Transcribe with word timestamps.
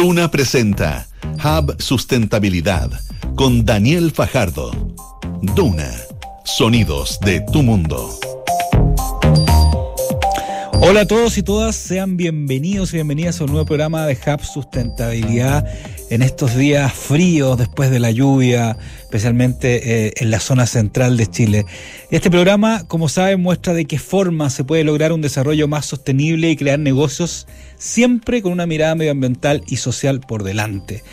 Duna 0.00 0.30
presenta 0.30 1.06
Hub 1.44 1.76
Sustentabilidad 1.78 2.90
con 3.34 3.66
Daniel 3.66 4.12
Fajardo. 4.12 4.70
Duna, 5.54 5.90
sonidos 6.42 7.20
de 7.20 7.42
tu 7.52 7.62
mundo. 7.62 8.08
Hola 10.82 11.02
a 11.02 11.06
todos 11.06 11.36
y 11.36 11.42
todas, 11.42 11.76
sean 11.76 12.16
bienvenidos 12.16 12.92
y 12.92 12.96
bienvenidas 12.96 13.38
a 13.38 13.44
un 13.44 13.50
nuevo 13.50 13.66
programa 13.66 14.06
de 14.06 14.14
Hub 14.14 14.42
Sustentabilidad 14.42 15.66
en 16.08 16.22
estos 16.22 16.56
días 16.56 16.90
fríos 16.94 17.58
después 17.58 17.90
de 17.90 18.00
la 18.00 18.10
lluvia, 18.10 18.78
especialmente 19.02 20.06
eh, 20.06 20.12
en 20.16 20.30
la 20.30 20.40
zona 20.40 20.64
central 20.64 21.18
de 21.18 21.26
Chile. 21.26 21.66
Este 22.10 22.30
programa, 22.30 22.84
como 22.88 23.10
saben, 23.10 23.42
muestra 23.42 23.74
de 23.74 23.84
qué 23.84 23.98
forma 23.98 24.48
se 24.48 24.64
puede 24.64 24.82
lograr 24.82 25.12
un 25.12 25.20
desarrollo 25.20 25.68
más 25.68 25.84
sostenible 25.84 26.50
y 26.50 26.56
crear 26.56 26.78
negocios 26.78 27.46
siempre 27.76 28.40
con 28.40 28.50
una 28.50 28.66
mirada 28.66 28.94
medioambiental 28.94 29.62
y 29.66 29.76
social 29.76 30.20
por 30.20 30.44
delante. 30.44 31.04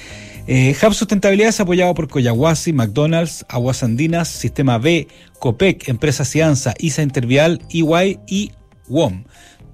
Eh, 0.47 0.77
Hub 0.81 0.93
Sustentabilidad 0.93 1.49
es 1.49 1.59
apoyado 1.59 1.93
por 1.93 2.07
Coyahuasi, 2.07 2.71
McDonald's, 2.71 3.45
Aguas 3.49 3.83
Andinas, 3.83 4.29
Sistema 4.29 4.77
B, 4.77 5.09
COPEC, 5.39 5.89
Empresa 5.89 6.23
Cianza, 6.23 6.73
ISA 6.79 7.01
Intervial, 7.01 7.61
EY 7.69 8.19
y 8.27 8.51
WOM. 8.87 9.25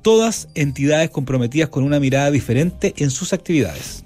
Todas 0.03 0.49
entidades 0.53 1.09
comprometidas 1.09 1.69
con 1.69 1.83
una 1.83 1.99
mirada 1.99 2.29
diferente 2.29 2.93
en 2.97 3.09
sus 3.09 3.33
actividades. 3.33 4.03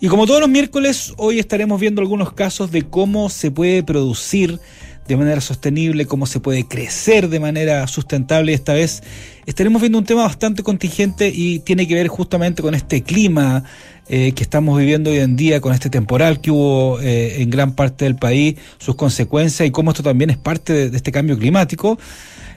Y 0.00 0.08
como 0.08 0.26
todos 0.26 0.40
los 0.40 0.48
miércoles, 0.48 1.12
hoy 1.16 1.38
estaremos 1.38 1.78
viendo 1.80 2.00
algunos 2.00 2.32
casos 2.32 2.70
de 2.70 2.82
cómo 2.82 3.30
se 3.30 3.50
puede 3.50 3.82
producir 3.82 4.58
de 5.06 5.16
manera 5.16 5.40
sostenible, 5.40 6.06
cómo 6.06 6.26
se 6.26 6.38
puede 6.38 6.68
crecer 6.68 7.28
de 7.28 7.40
manera 7.40 7.86
sustentable. 7.88 8.52
Esta 8.52 8.74
vez 8.74 9.02
estaremos 9.46 9.80
viendo 9.82 9.98
un 9.98 10.04
tema 10.04 10.22
bastante 10.22 10.62
contingente 10.62 11.32
y 11.34 11.58
tiene 11.60 11.88
que 11.88 11.94
ver 11.94 12.08
justamente 12.08 12.62
con 12.62 12.74
este 12.74 13.02
clima 13.02 13.64
eh, 14.08 14.32
que 14.32 14.42
estamos 14.42 14.78
viviendo 14.78 15.10
hoy 15.10 15.18
en 15.18 15.36
día, 15.36 15.60
con 15.60 15.74
este 15.74 15.90
temporal 15.90 16.40
que 16.40 16.50
hubo 16.50 17.00
eh, 17.00 17.42
en 17.42 17.50
gran 17.50 17.74
parte 17.74 18.04
del 18.04 18.16
país, 18.16 18.56
sus 18.78 18.94
consecuencias 18.94 19.66
y 19.66 19.70
cómo 19.70 19.90
esto 19.90 20.02
también 20.02 20.30
es 20.30 20.38
parte 20.38 20.72
de, 20.72 20.90
de 20.90 20.96
este 20.96 21.10
cambio 21.10 21.38
climático. 21.38 21.98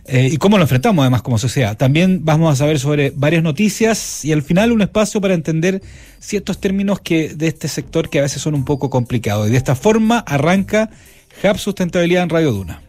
Eh, 0.05 0.29
y 0.31 0.37
cómo 0.37 0.57
lo 0.57 0.63
enfrentamos 0.63 1.03
además 1.03 1.21
como 1.21 1.37
sociedad. 1.37 1.77
También 1.77 2.25
vamos 2.25 2.51
a 2.51 2.55
saber 2.55 2.79
sobre 2.79 3.11
varias 3.15 3.43
noticias 3.43 4.25
y 4.25 4.31
al 4.31 4.41
final 4.41 4.71
un 4.71 4.81
espacio 4.81 5.21
para 5.21 5.33
entender 5.33 5.81
ciertos 6.19 6.59
términos 6.59 6.99
que 6.99 7.29
de 7.29 7.47
este 7.47 7.67
sector 7.67 8.09
que 8.09 8.19
a 8.19 8.23
veces 8.23 8.41
son 8.41 8.55
un 8.55 8.65
poco 8.65 8.89
complicados. 8.89 9.47
Y 9.47 9.51
de 9.51 9.57
esta 9.57 9.75
forma 9.75 10.19
arranca 10.19 10.89
Hub 11.43 11.57
Sustentabilidad 11.57 12.23
en 12.23 12.29
Radio 12.29 12.51
Duna. 12.51 12.81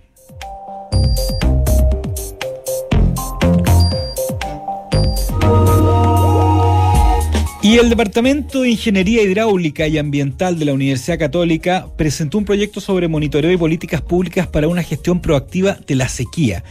Y 7.64 7.78
el 7.78 7.88
Departamento 7.88 8.62
de 8.62 8.70
Ingeniería 8.70 9.22
Hidráulica 9.22 9.86
y 9.86 9.96
Ambiental 9.96 10.58
de 10.58 10.64
la 10.64 10.72
Universidad 10.72 11.18
Católica 11.18 11.86
presentó 11.96 12.38
un 12.38 12.44
proyecto 12.44 12.80
sobre 12.80 13.06
monitoreo 13.06 13.52
y 13.52 13.56
políticas 13.56 14.00
públicas 14.00 14.48
para 14.48 14.66
una 14.66 14.82
gestión 14.82 15.20
proactiva 15.20 15.78
de 15.86 15.94
la 15.94 16.08
sequía 16.08 16.64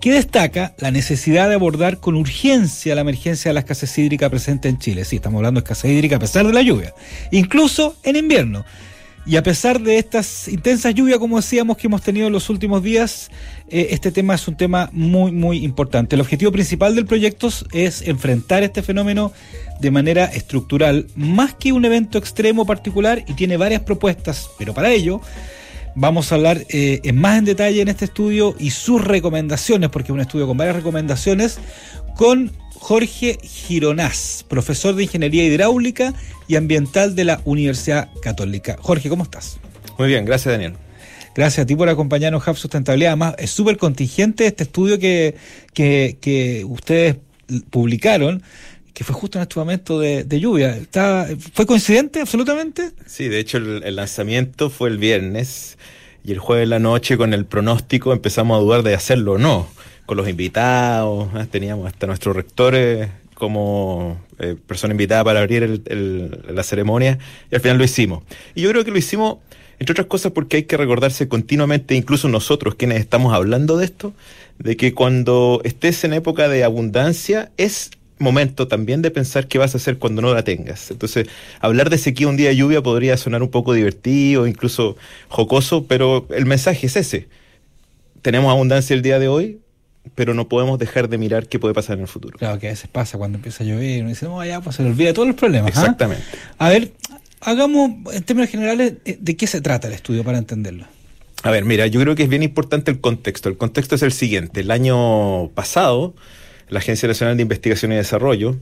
que 0.00 0.12
destaca 0.12 0.74
la 0.78 0.90
necesidad 0.90 1.48
de 1.48 1.54
abordar 1.54 1.98
con 1.98 2.14
urgencia 2.14 2.94
la 2.94 3.00
emergencia 3.00 3.50
de 3.50 3.54
la 3.54 3.60
escasez 3.60 3.96
hídrica 3.98 4.30
presente 4.30 4.68
en 4.68 4.78
Chile. 4.78 5.04
Sí, 5.04 5.16
estamos 5.16 5.38
hablando 5.38 5.60
de 5.60 5.64
escasez 5.64 5.90
hídrica 5.90 6.16
a 6.16 6.20
pesar 6.20 6.46
de 6.46 6.52
la 6.52 6.62
lluvia, 6.62 6.94
incluso 7.30 7.96
en 8.02 8.16
invierno. 8.16 8.64
Y 9.28 9.34
a 9.36 9.42
pesar 9.42 9.80
de 9.80 9.98
estas 9.98 10.46
intensas 10.46 10.94
lluvias, 10.94 11.18
como 11.18 11.36
decíamos, 11.36 11.76
que 11.76 11.88
hemos 11.88 12.00
tenido 12.00 12.28
en 12.28 12.32
los 12.32 12.48
últimos 12.48 12.80
días, 12.80 13.28
eh, 13.68 13.88
este 13.90 14.12
tema 14.12 14.36
es 14.36 14.46
un 14.46 14.56
tema 14.56 14.88
muy, 14.92 15.32
muy 15.32 15.64
importante. 15.64 16.14
El 16.14 16.20
objetivo 16.20 16.52
principal 16.52 16.94
del 16.94 17.06
proyecto 17.06 17.48
es 17.72 18.02
enfrentar 18.02 18.62
este 18.62 18.84
fenómeno 18.84 19.32
de 19.80 19.90
manera 19.90 20.26
estructural, 20.26 21.08
más 21.16 21.54
que 21.54 21.72
un 21.72 21.84
evento 21.84 22.18
extremo 22.18 22.64
particular, 22.64 23.24
y 23.26 23.34
tiene 23.34 23.56
varias 23.56 23.82
propuestas, 23.82 24.48
pero 24.58 24.72
para 24.72 24.92
ello 24.92 25.20
vamos 25.96 26.30
a 26.30 26.36
hablar 26.36 26.64
eh, 26.68 27.00
en 27.02 27.16
más 27.16 27.38
en 27.38 27.46
detalle 27.46 27.80
en 27.80 27.88
este 27.88 28.04
estudio 28.04 28.54
y 28.60 28.70
sus 28.70 29.02
recomendaciones, 29.02 29.90
porque 29.90 30.12
es 30.12 30.14
un 30.14 30.20
estudio 30.20 30.46
con 30.46 30.56
varias 30.56 30.76
recomendaciones, 30.76 31.58
con 32.14 32.52
Jorge 32.74 33.38
Gironás, 33.42 34.44
profesor 34.48 34.94
de 34.94 35.04
Ingeniería 35.04 35.44
Hidráulica 35.44 36.14
y 36.46 36.54
Ambiental 36.54 37.16
de 37.16 37.24
la 37.24 37.40
Universidad 37.44 38.10
Católica. 38.22 38.76
Jorge, 38.78 39.08
¿cómo 39.08 39.24
estás? 39.24 39.58
Muy 39.98 40.08
bien, 40.08 40.24
gracias 40.24 40.52
Daniel. 40.52 40.74
Gracias 41.34 41.64
a 41.64 41.66
ti 41.66 41.74
por 41.74 41.88
acompañarnos, 41.88 42.46
Hub 42.46 42.56
Sustentabilidad. 42.56 43.12
Además, 43.12 43.34
es 43.38 43.50
súper 43.50 43.76
contingente 43.76 44.46
este 44.46 44.62
estudio 44.62 44.98
que, 44.98 45.34
que, 45.74 46.18
que 46.20 46.64
ustedes 46.64 47.16
publicaron 47.70 48.42
que 48.96 49.04
fue 49.04 49.14
justo 49.14 49.36
en 49.36 49.42
este 49.42 49.58
momento 49.58 50.00
de, 50.00 50.24
de 50.24 50.40
lluvia. 50.40 50.74
¿Está, 50.74 51.28
¿Fue 51.52 51.66
coincidente 51.66 52.22
absolutamente? 52.22 52.92
Sí, 53.04 53.28
de 53.28 53.38
hecho 53.40 53.58
el, 53.58 53.94
lanzamiento 53.94 54.70
fue 54.70 54.88
el 54.88 54.96
viernes 54.96 55.76
y 56.24 56.32
el 56.32 56.38
jueves 56.38 56.62
de 56.62 56.70
la 56.70 56.78
noche 56.78 57.18
con 57.18 57.34
el 57.34 57.44
pronóstico 57.44 58.14
empezamos 58.14 58.56
a 58.56 58.62
dudar 58.62 58.82
de 58.82 58.94
hacerlo 58.94 59.32
o 59.32 59.38
no, 59.38 59.68
con 60.06 60.16
los 60.16 60.26
invitados, 60.30 61.28
¿eh? 61.36 61.46
teníamos 61.50 61.86
hasta 61.86 62.06
nuestros 62.06 62.34
rectores 62.34 63.10
como 63.34 64.18
eh, 64.38 64.56
persona 64.66 64.94
invitada 64.94 65.22
para 65.24 65.40
abrir 65.40 65.82
la 66.48 66.62
ceremonia 66.62 67.18
y 67.52 67.54
al 67.54 67.60
final 67.60 67.76
lo 67.76 67.84
hicimos. 67.84 68.24
Y 68.54 68.62
yo 68.62 68.70
creo 68.70 68.82
que 68.82 68.92
lo 68.92 68.96
hicimos, 68.96 69.40
entre 69.78 69.92
otras 69.92 70.06
cosas, 70.06 70.32
porque 70.32 70.56
hay 70.56 70.62
que 70.62 70.78
recordarse 70.78 71.28
continuamente, 71.28 71.96
incluso 71.96 72.30
nosotros 72.30 72.76
quienes 72.76 73.00
estamos 73.00 73.34
hablando 73.34 73.76
de 73.76 73.84
esto, 73.84 74.14
de 74.58 74.78
que 74.78 74.94
cuando 74.94 75.60
estés 75.64 76.02
en 76.04 76.14
época 76.14 76.48
de 76.48 76.64
abundancia 76.64 77.50
es 77.58 77.90
momento 78.18 78.68
también 78.68 79.02
de 79.02 79.10
pensar 79.10 79.46
qué 79.46 79.58
vas 79.58 79.74
a 79.74 79.78
hacer 79.78 79.98
cuando 79.98 80.22
no 80.22 80.32
la 80.32 80.42
tengas. 80.42 80.90
Entonces, 80.90 81.28
hablar 81.60 81.90
de 81.90 81.98
sequía 81.98 82.28
un 82.28 82.36
día 82.36 82.48
de 82.48 82.56
lluvia 82.56 82.82
podría 82.82 83.16
sonar 83.16 83.42
un 83.42 83.50
poco 83.50 83.72
divertido, 83.74 84.46
incluso 84.46 84.96
jocoso, 85.28 85.86
pero 85.86 86.26
el 86.30 86.46
mensaje 86.46 86.86
es 86.86 86.96
ese. 86.96 87.28
Tenemos 88.22 88.50
abundancia 88.50 88.94
el 88.94 89.02
día 89.02 89.18
de 89.18 89.28
hoy, 89.28 89.60
pero 90.14 90.34
no 90.34 90.48
podemos 90.48 90.78
dejar 90.78 91.08
de 91.08 91.18
mirar 91.18 91.46
qué 91.48 91.58
puede 91.58 91.74
pasar 91.74 91.96
en 91.96 92.02
el 92.02 92.08
futuro. 92.08 92.38
Claro, 92.38 92.58
que 92.58 92.68
a 92.68 92.70
veces 92.70 92.88
pasa 92.90 93.18
cuando 93.18 93.36
empieza 93.36 93.64
a 93.64 93.66
llover, 93.66 94.00
uno 94.00 94.08
dice, 94.10 94.26
no, 94.26 94.44
ya, 94.44 94.60
pues 94.60 94.76
se 94.76 94.82
le 94.82 94.90
olvida 94.90 95.12
todos 95.12 95.28
los 95.28 95.36
problemas. 95.36 95.70
Exactamente. 95.70 96.24
¿ah? 96.58 96.66
A 96.66 96.70
ver, 96.70 96.92
hagamos, 97.40 97.90
en 98.14 98.22
términos 98.22 98.50
generales, 98.50 98.94
eh, 99.04 99.18
¿de 99.20 99.36
qué 99.36 99.46
se 99.46 99.60
trata 99.60 99.88
el 99.88 99.94
estudio 99.94 100.24
para 100.24 100.38
entenderlo? 100.38 100.86
A 101.42 101.50
ver, 101.50 101.64
mira, 101.64 101.86
yo 101.86 102.00
creo 102.00 102.14
que 102.14 102.24
es 102.24 102.28
bien 102.28 102.42
importante 102.42 102.90
el 102.90 103.00
contexto. 103.00 103.48
El 103.48 103.56
contexto 103.56 103.94
es 103.94 104.02
el 104.02 104.12
siguiente. 104.12 104.60
El 104.60 104.70
año 104.70 105.48
pasado, 105.50 106.14
la 106.68 106.78
Agencia 106.78 107.08
Nacional 107.08 107.36
de 107.36 107.42
Investigación 107.42 107.92
y 107.92 107.96
Desarrollo, 107.96 108.56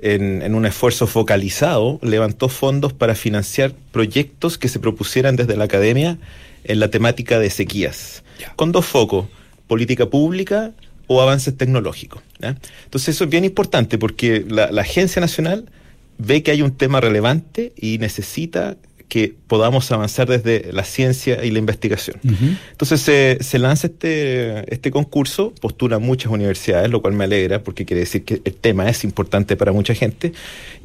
en, 0.00 0.42
en, 0.42 0.54
un 0.54 0.66
esfuerzo 0.66 1.06
focalizado, 1.06 1.98
levantó 2.02 2.48
fondos 2.48 2.92
para 2.92 3.14
financiar 3.14 3.72
proyectos 3.92 4.58
que 4.58 4.68
se 4.68 4.78
propusieran 4.78 5.36
desde 5.36 5.56
la 5.56 5.64
academia 5.64 6.18
en 6.64 6.80
la 6.80 6.88
temática 6.88 7.38
de 7.38 7.50
sequías, 7.50 8.22
yeah. 8.38 8.52
con 8.56 8.72
dos 8.72 8.86
focos, 8.86 9.26
política 9.66 10.06
pública 10.06 10.72
o 11.06 11.22
avances 11.22 11.56
tecnológicos. 11.56 12.22
Entonces 12.40 13.14
eso 13.14 13.24
es 13.24 13.30
bien 13.30 13.44
importante 13.44 13.98
porque 13.98 14.44
la, 14.48 14.70
la 14.70 14.82
Agencia 14.82 15.20
Nacional 15.20 15.70
ve 16.18 16.42
que 16.42 16.50
hay 16.50 16.62
un 16.62 16.76
tema 16.76 17.00
relevante 17.00 17.72
y 17.76 17.98
necesita 17.98 18.76
que 19.08 19.34
podamos 19.46 19.90
avanzar 19.92 20.28
desde 20.28 20.72
la 20.72 20.84
ciencia 20.84 21.44
y 21.44 21.50
la 21.50 21.58
investigación. 21.58 22.18
Uh 22.24 22.28
-huh. 22.28 22.58
Entonces 22.72 23.00
se, 23.00 23.38
se, 23.40 23.58
lanza 23.58 23.86
este, 23.86 24.72
este 24.72 24.90
concurso, 24.90 25.52
postula 25.60 25.98
muchas 25.98 26.32
universidades, 26.32 26.90
lo 26.90 27.00
cual 27.02 27.14
me 27.14 27.24
alegra 27.24 27.62
porque 27.62 27.84
quiere 27.84 28.00
decir 28.00 28.24
que 28.24 28.40
el 28.44 28.54
tema 28.54 28.88
es 28.88 29.04
importante 29.04 29.56
para 29.56 29.72
mucha 29.72 29.94
gente. 29.94 30.32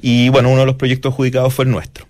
Y 0.02 0.30
bueno, 0.30 0.50
uno 0.50 0.62
de 0.62 0.66
los 0.66 0.76
proyectos 0.76 1.14
adjudicados 1.14 1.54
fue 1.54 1.66
el 1.66 1.72
nuestro. 1.72 2.06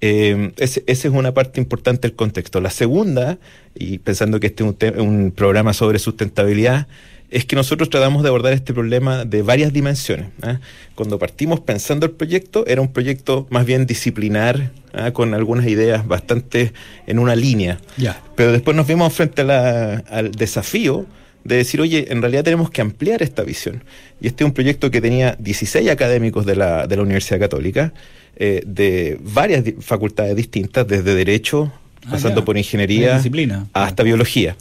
Eh, 0.00 0.52
esa 0.58 0.80
es 0.86 1.04
una 1.06 1.32
parte 1.32 1.60
importante 1.60 2.08
del 2.08 2.16
contexto. 2.16 2.60
La 2.60 2.70
segunda, 2.70 3.38
y 3.74 3.98
pensando 3.98 4.40
que 4.40 4.48
este 4.48 4.62
es 4.62 4.68
un, 4.68 5.00
un 5.00 5.32
programa 5.32 5.72
sobre 5.72 5.98
sustentabilidad, 5.98 6.86
es 7.30 7.44
que 7.44 7.56
nosotros 7.56 7.90
tratamos 7.90 8.22
de 8.22 8.28
abordar 8.28 8.52
este 8.52 8.72
problema 8.72 9.24
de 9.24 9.42
varias 9.42 9.72
dimensiones. 9.72 10.28
¿eh? 10.42 10.58
Cuando 10.94 11.18
partimos 11.18 11.60
pensando 11.60 12.06
el 12.06 12.12
proyecto, 12.12 12.66
era 12.66 12.80
un 12.80 12.92
proyecto 12.92 13.46
más 13.50 13.66
bien 13.66 13.86
disciplinar, 13.86 14.70
¿eh? 14.94 15.12
con 15.12 15.34
algunas 15.34 15.66
ideas 15.66 16.06
bastante 16.06 16.72
en 17.06 17.18
una 17.18 17.34
línea. 17.34 17.78
Yeah. 17.96 18.20
Pero 18.36 18.52
después 18.52 18.76
nos 18.76 18.86
vimos 18.86 19.12
frente 19.12 19.42
a 19.42 19.44
la, 19.44 19.94
al 20.08 20.32
desafío 20.32 21.06
de 21.46 21.56
decir, 21.56 21.80
oye, 21.80 22.06
en 22.10 22.20
realidad 22.20 22.44
tenemos 22.44 22.70
que 22.70 22.80
ampliar 22.80 23.22
esta 23.22 23.42
visión. 23.42 23.84
Y 24.20 24.26
este 24.26 24.44
es 24.44 24.46
un 24.46 24.54
proyecto 24.54 24.90
que 24.90 25.00
tenía 25.00 25.36
16 25.38 25.88
académicos 25.90 26.44
de 26.44 26.56
la, 26.56 26.86
de 26.86 26.96
la 26.96 27.02
Universidad 27.02 27.38
Católica, 27.38 27.92
eh, 28.36 28.62
de 28.66 29.18
varias 29.20 29.64
facultades 29.80 30.34
distintas, 30.36 30.86
desde 30.86 31.14
Derecho, 31.14 31.72
ah, 32.04 32.12
pasando 32.12 32.44
por 32.44 32.58
Ingeniería, 32.58 33.16
disciplina. 33.16 33.66
hasta 33.72 34.02
Biología. 34.02 34.56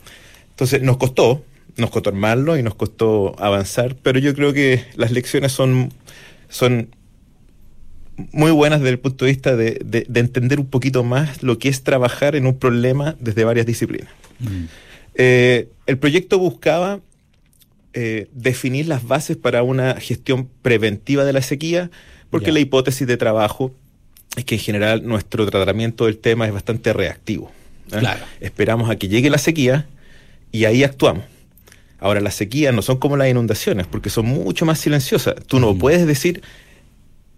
Entonces 0.51 0.81
nos 0.81 0.97
costó, 0.97 1.43
nos 1.77 1.89
costó 1.89 2.09
armarlo 2.09 2.57
y 2.57 2.63
nos 2.63 2.75
costó 2.75 3.35
avanzar, 3.39 3.95
pero 4.01 4.19
yo 4.19 4.33
creo 4.33 4.53
que 4.53 4.85
las 4.95 5.11
lecciones 5.11 5.51
son, 5.51 5.91
son 6.49 6.89
muy 8.31 8.51
buenas 8.51 8.79
desde 8.79 8.91
el 8.91 8.99
punto 8.99 9.25
de 9.25 9.31
vista 9.31 9.55
de, 9.55 9.79
de, 9.83 10.05
de, 10.07 10.19
entender 10.19 10.59
un 10.59 10.67
poquito 10.67 11.03
más 11.03 11.43
lo 11.43 11.59
que 11.59 11.67
es 11.67 11.83
trabajar 11.83 12.35
en 12.35 12.45
un 12.45 12.57
problema 12.57 13.15
desde 13.19 13.43
varias 13.43 13.65
disciplinas. 13.65 14.09
Mm. 14.39 14.65
Eh, 15.15 15.69
el 15.85 15.97
proyecto 15.97 16.39
buscaba 16.39 16.99
eh, 17.93 18.27
definir 18.33 18.87
las 18.87 19.07
bases 19.07 19.37
para 19.37 19.63
una 19.63 19.95
gestión 19.95 20.49
preventiva 20.61 21.23
de 21.23 21.33
la 21.33 21.41
sequía, 21.41 21.89
porque 22.29 22.51
la 22.51 22.59
hipótesis 22.59 23.07
de 23.07 23.15
trabajo 23.15 23.73
es 24.35 24.43
que 24.43 24.55
en 24.55 24.61
general 24.61 25.07
nuestro 25.07 25.45
tratamiento 25.49 26.05
del 26.05 26.17
tema 26.17 26.45
es 26.45 26.53
bastante 26.53 26.91
reactivo. 26.91 27.51
¿eh? 27.91 27.99
Claro. 27.99 28.25
Esperamos 28.41 28.89
a 28.89 28.97
que 28.97 29.07
llegue 29.07 29.29
la 29.29 29.37
sequía 29.37 29.87
y 30.51 30.65
ahí 30.65 30.83
actuamos. 30.83 31.23
Ahora, 32.05 32.21
las 32.21 32.35
sequías 32.35 32.71
no 32.71 32.83
son 32.83 32.97
como 32.97 33.17
las 33.17 33.29
inundaciones, 33.29 33.87
porque 33.87 34.11
son 34.11 34.27
mucho 34.27 34.63
más 34.63 34.79
silenciosas. 34.79 35.33
Tú 35.47 35.59
no 35.59 35.75
puedes 35.75 36.05
decir, 36.05 36.43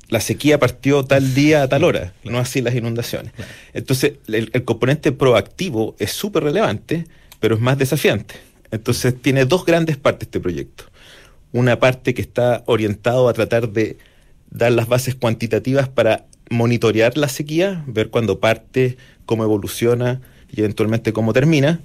la 0.10 0.20
sequía 0.20 0.60
partió 0.60 1.06
tal 1.06 1.34
día 1.34 1.64
a 1.64 1.70
tal 1.70 1.86
hora, 1.86 2.12
no 2.26 2.38
así 2.38 2.60
las 2.60 2.76
inundaciones. 2.76 3.32
Entonces, 3.74 4.16
el, 4.28 4.66
componente 4.66 5.14
proactivo 5.14 5.96
es 6.00 6.12
súper 6.12 6.44
relevante, 6.44 7.06
pero 7.40 7.56
es 7.56 7.62
más 7.62 7.78
desafiante. 7.78 8.36
Entonces, 8.70 9.16
tiene 9.22 9.46
dos 9.46 9.64
grandes 9.64 9.96
partes 9.96 10.28
este 10.28 10.42
proyecto. 10.42 10.84
Una 11.54 11.80
parte 11.80 12.14
que 12.14 12.22
está 12.22 12.64
orientado 12.66 13.30
a 13.30 13.34
tratar 13.34 13.70
de 13.70 13.98
dar 14.50 14.74
las 14.74 14.90
bases 14.90 15.16
cuantitativas 15.16 15.88
para 15.88 16.26
monitorear 16.50 17.16
la 17.16 17.30
sequía, 17.30 17.86
ver 17.88 18.10
cuándo 18.10 18.42
parte, 18.42 18.98
cómo 19.26 19.46
evoluciona 19.46 20.20
y 20.52 20.60
eventualmente 20.60 21.14
cómo 21.14 21.32
termina. 21.32 21.80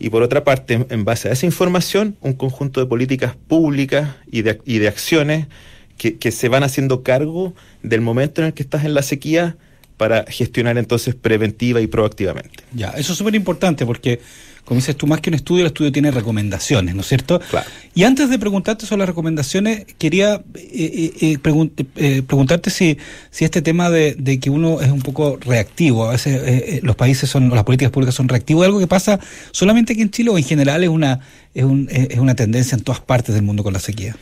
Y 0.00 0.08
por 0.08 0.22
otra 0.22 0.42
parte, 0.42 0.86
en 0.88 1.04
base 1.04 1.28
a 1.28 1.32
esa 1.32 1.44
información, 1.46 2.16
un 2.22 2.32
conjunto 2.32 2.80
de 2.80 2.86
políticas 2.86 3.36
públicas 3.36 4.16
y 4.32 4.42
de, 4.42 4.58
y 4.64 4.78
de 4.78 4.88
acciones 4.88 5.46
que, 5.98 6.32
se 6.32 6.48
van 6.48 6.62
haciendo 6.62 7.02
cargo 7.02 7.54
del 7.82 8.00
momento 8.00 8.40
en 8.40 8.48
el 8.48 8.54
que 8.54 8.62
estás 8.62 8.86
en 8.86 8.94
la 8.94 9.02
sequía 9.02 9.58
para 9.98 10.24
gestionar 10.26 10.78
entonces 10.78 11.14
preventiva 11.14 11.82
y 11.82 11.86
proactivamente. 11.86 12.64
Ya, 12.72 12.88
eso 12.96 13.12
es 13.12 13.18
súper 13.18 13.34
importante 13.34 13.84
porque, 13.84 14.20
como 14.70 14.78
dices 14.78 14.94
tú, 14.94 15.08
más 15.08 15.20
que 15.20 15.30
un 15.30 15.34
estudio, 15.34 15.62
el 15.62 15.66
estudio 15.66 15.90
tiene 15.90 16.12
recomendaciones, 16.12 16.94
¿no 16.94 17.00
es 17.00 17.08
cierto? 17.08 17.40
Claro. 17.40 17.68
Y 17.92 18.04
antes 18.04 18.30
de 18.30 18.38
preguntarte 18.38 18.86
sobre 18.86 19.00
las 19.00 19.08
recomendaciones, 19.08 19.84
quería 19.98 20.44
eh, 20.54 21.12
eh, 21.20 21.38
eh, 21.96 22.22
preguntarte 22.22 22.70
si, 22.70 22.96
si 23.32 23.44
este 23.44 23.62
tema 23.62 23.90
de, 23.90 24.38
que 24.40 24.48
uno 24.48 24.80
es 24.80 24.92
un 24.92 25.02
poco 25.02 25.38
reactivo, 25.40 26.06
a 26.06 26.12
veces 26.12 26.84
los 26.84 26.94
países 26.94 27.28
son, 27.28 27.50
las 27.50 27.64
políticas 27.64 27.90
públicas 27.90 28.14
son 28.14 28.28
reactivos, 28.28 28.64
algo 28.64 28.78
que 28.78 28.86
pasa 28.86 29.18
solamente 29.50 29.94
aquí 29.94 30.02
en 30.02 30.10
Chile 30.12 30.30
o 30.30 30.38
en 30.38 30.44
general 30.44 30.84
es 30.84 30.88
una, 30.88 31.18
es, 31.52 31.64
un, 31.64 31.88
es 31.90 32.20
una 32.20 32.36
tendencia 32.36 32.76
en 32.76 32.84
todas 32.84 33.00
partes 33.00 33.34
del 33.34 33.42
mundo 33.42 33.64
con 33.64 33.72
la 33.72 33.80
sequía. 33.80 34.14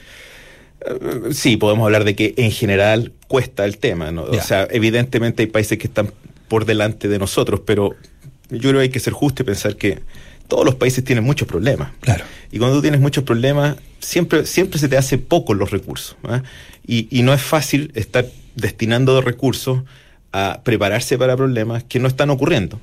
Sí, 1.30 1.58
podemos 1.58 1.84
hablar 1.84 2.04
de 2.04 2.16
que 2.16 2.32
en 2.38 2.52
general 2.52 3.12
cuesta 3.26 3.66
el 3.66 3.76
tema, 3.76 4.12
¿no? 4.12 4.22
O 4.22 4.40
sea, 4.40 4.66
evidentemente 4.70 5.42
hay 5.42 5.48
países 5.48 5.76
que 5.76 5.88
están 5.88 6.10
por 6.48 6.64
delante 6.64 7.06
de 7.06 7.18
nosotros, 7.18 7.60
pero 7.66 7.96
yo 8.48 8.70
creo 8.70 8.76
que 8.76 8.80
hay 8.84 8.88
que 8.88 9.00
ser 9.00 9.12
justo 9.12 9.42
y 9.42 9.44
pensar 9.44 9.76
que 9.76 9.98
todos 10.48 10.64
los 10.64 10.74
países 10.74 11.04
tienen 11.04 11.24
muchos 11.24 11.46
problemas. 11.46 11.90
Claro. 12.00 12.24
Y 12.50 12.58
cuando 12.58 12.76
tú 12.76 12.82
tienes 12.82 13.00
muchos 13.00 13.24
problemas, 13.24 13.76
siempre, 14.00 14.46
siempre 14.46 14.78
se 14.78 14.88
te 14.88 14.96
hace 14.96 15.18
poco 15.18 15.54
los 15.54 15.70
recursos. 15.70 16.16
¿ah? 16.24 16.42
Y, 16.86 17.06
y 17.10 17.22
no 17.22 17.32
es 17.32 17.42
fácil 17.42 17.92
estar 17.94 18.26
destinando 18.56 19.20
recursos 19.20 19.82
a 20.32 20.60
prepararse 20.62 21.16
para 21.16 21.36
problemas 21.36 21.84
que 21.84 21.98
no 21.98 22.08
están 22.08 22.28
ocurriendo. 22.30 22.80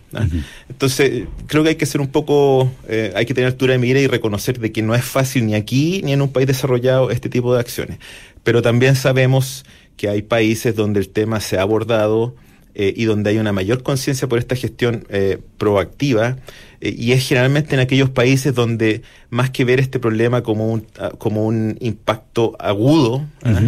Entonces, 0.67 1.27
creo 1.47 1.63
que 1.63 1.69
hay 1.69 1.75
que 1.75 1.85
ser 1.85 2.01
un 2.01 2.07
poco, 2.07 2.71
eh, 2.87 3.13
hay 3.15 3.25
que 3.25 3.33
tener 3.35 3.47
altura 3.47 3.73
de 3.73 3.79
mira 3.79 3.99
y 3.99 4.07
reconocer 4.07 4.59
de 4.59 4.71
que 4.71 4.81
no 4.81 4.95
es 4.95 5.05
fácil 5.05 5.45
ni 5.45 5.53
aquí 5.53 6.01
ni 6.03 6.13
en 6.13 6.21
un 6.21 6.31
país 6.31 6.47
desarrollado 6.47 7.11
este 7.11 7.29
tipo 7.29 7.53
de 7.53 7.59
acciones. 7.59 7.99
Pero 8.43 8.61
también 8.61 8.95
sabemos 8.95 9.63
que 9.95 10.09
hay 10.09 10.23
países 10.23 10.75
donde 10.75 10.99
el 10.99 11.09
tema 11.09 11.39
se 11.39 11.57
ha 11.57 11.61
abordado 11.61 12.35
eh, 12.73 12.93
y 12.95 13.05
donde 13.05 13.29
hay 13.29 13.37
una 13.37 13.53
mayor 13.53 13.83
conciencia 13.83 14.27
por 14.27 14.39
esta 14.39 14.55
gestión 14.55 15.05
eh, 15.09 15.37
proactiva 15.57 16.37
y 16.95 17.11
es 17.11 17.27
generalmente 17.27 17.75
en 17.75 17.81
aquellos 17.81 18.09
países 18.09 18.53
donde 18.53 19.01
más 19.29 19.49
que 19.49 19.65
ver 19.65 19.79
este 19.79 19.99
problema 19.99 20.43
como 20.43 20.71
un, 20.71 20.85
ah, 20.99 21.11
como 21.17 21.45
un 21.45 21.77
impacto 21.79 22.55
agudo, 22.59 23.25
¿ah? 23.43 23.61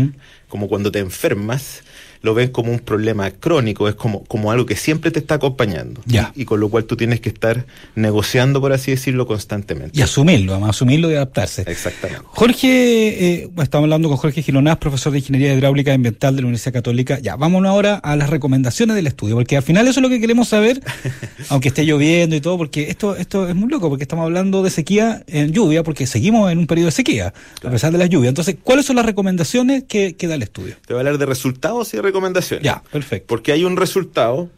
como 0.47 0.67
cuando 0.67 0.91
te 0.91 0.99
enfermas, 0.99 1.83
lo 2.21 2.33
ven 2.33 2.49
como 2.49 2.71
un 2.71 2.79
problema 2.79 3.31
crónico, 3.31 3.87
es 3.87 3.95
como, 3.95 4.23
como 4.25 4.51
algo 4.51 4.65
que 4.65 4.75
siempre 4.75 5.11
te 5.11 5.19
está 5.19 5.35
acompañando. 5.35 6.01
Y, 6.35 6.45
con 6.45 6.59
lo 6.59 6.69
cual 6.69 6.85
tú 6.85 6.95
tienes 6.95 7.19
que 7.19 7.29
estar 7.29 7.65
negociando, 7.95 8.61
por 8.61 8.73
así 8.73 8.91
decirlo, 8.91 9.27
constantemente. 9.27 9.97
Y 9.97 10.01
asumirlo, 10.01 10.55
asumirlo 10.65 11.11
y 11.11 11.15
adaptarse. 11.15 11.63
Exactamente. 11.67 12.23
Jorge, 12.27 13.41
eh, 13.43 13.49
estamos 13.57 13.85
hablando 13.85 14.09
con 14.09 14.17
Jorge 14.17 14.41
Gironás, 14.41 14.77
profesor 14.77 15.11
de 15.11 15.19
Ingeniería 15.19 15.53
Hidráulica 15.53 15.93
Ambiental 15.93 16.35
de 16.35 16.41
la 16.41 16.47
Universidad 16.47 16.73
Católica. 16.73 17.19
Ya, 17.19 17.35
vámonos 17.35 17.69
ahora 17.69 17.95
a 17.95 18.15
las 18.15 18.29
recomendaciones 18.29 18.95
del 18.95 19.07
estudio, 19.07 19.35
porque 19.35 19.57
al 19.57 19.63
final 19.63 19.87
eso 19.87 19.99
es 19.99 20.03
lo 20.03 20.09
que 20.09 20.19
queremos 20.19 20.47
saber, 20.47 20.81
aunque 21.49 21.69
esté 21.69 21.85
lloviendo 21.85 22.35
y 22.35 22.41
todo, 22.41 22.57
porque 22.57 22.89
esto, 22.89 23.15
esto 23.15 23.47
es 23.47 23.55
muy 23.55 23.69
loco, 23.69 23.89
porque 23.89 24.03
estamos 24.03 24.23
hablando 24.23 24.63
de 24.63 24.69
sequía 24.69 25.23
en 25.27 25.51
lluvia, 25.51 25.83
porque 25.83 26.07
seguimos 26.07 26.51
en 26.51 26.57
un 26.57 26.67
periodo 26.67 26.87
de 26.87 26.91
sequía, 26.91 27.33
a 27.63 27.69
pesar 27.69 27.91
de 27.91 27.97
las 27.97 28.09
lluvias. 28.09 28.29
Entonces, 28.29 28.57
¿cuáles 28.63 28.85
son 28.85 28.95
las 28.95 29.05
recomendaciones 29.05 29.83
que, 29.83 30.15
que 30.15 30.27
da 30.27 30.35
el 30.35 30.43
estudio? 30.43 30.75
Te 30.85 30.93
voy 30.93 30.99
a 30.99 31.01
hablar 31.01 31.17
de 31.17 31.25
resultados 31.25 31.93
y 31.93 31.97
recomendaciones. 32.07 32.63
Ya, 32.63 32.81
perfecto. 32.91 33.27
Porque 33.27 33.51
hay 33.51 33.63
un 33.63 33.77
resultado 33.77 34.49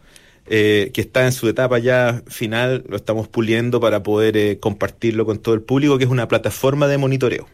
eh, 0.52 0.90
que 0.94 1.02
está 1.02 1.26
en 1.26 1.32
su 1.32 1.48
etapa 1.48 1.78
ya 1.78 2.24
final, 2.28 2.84
lo 2.88 2.96
estamos 2.96 3.28
puliendo 3.28 3.80
para 3.80 4.02
poder 4.02 4.36
eh, 4.36 4.58
compartirlo 4.60 5.26
con 5.26 5.38
todo 5.38 5.54
el 5.54 5.62
público, 5.62 5.98
que 5.98 6.06
es 6.06 6.10
una 6.10 6.28
plataforma 6.28 6.88
de 6.88 6.98
monitoreo. 6.98 7.48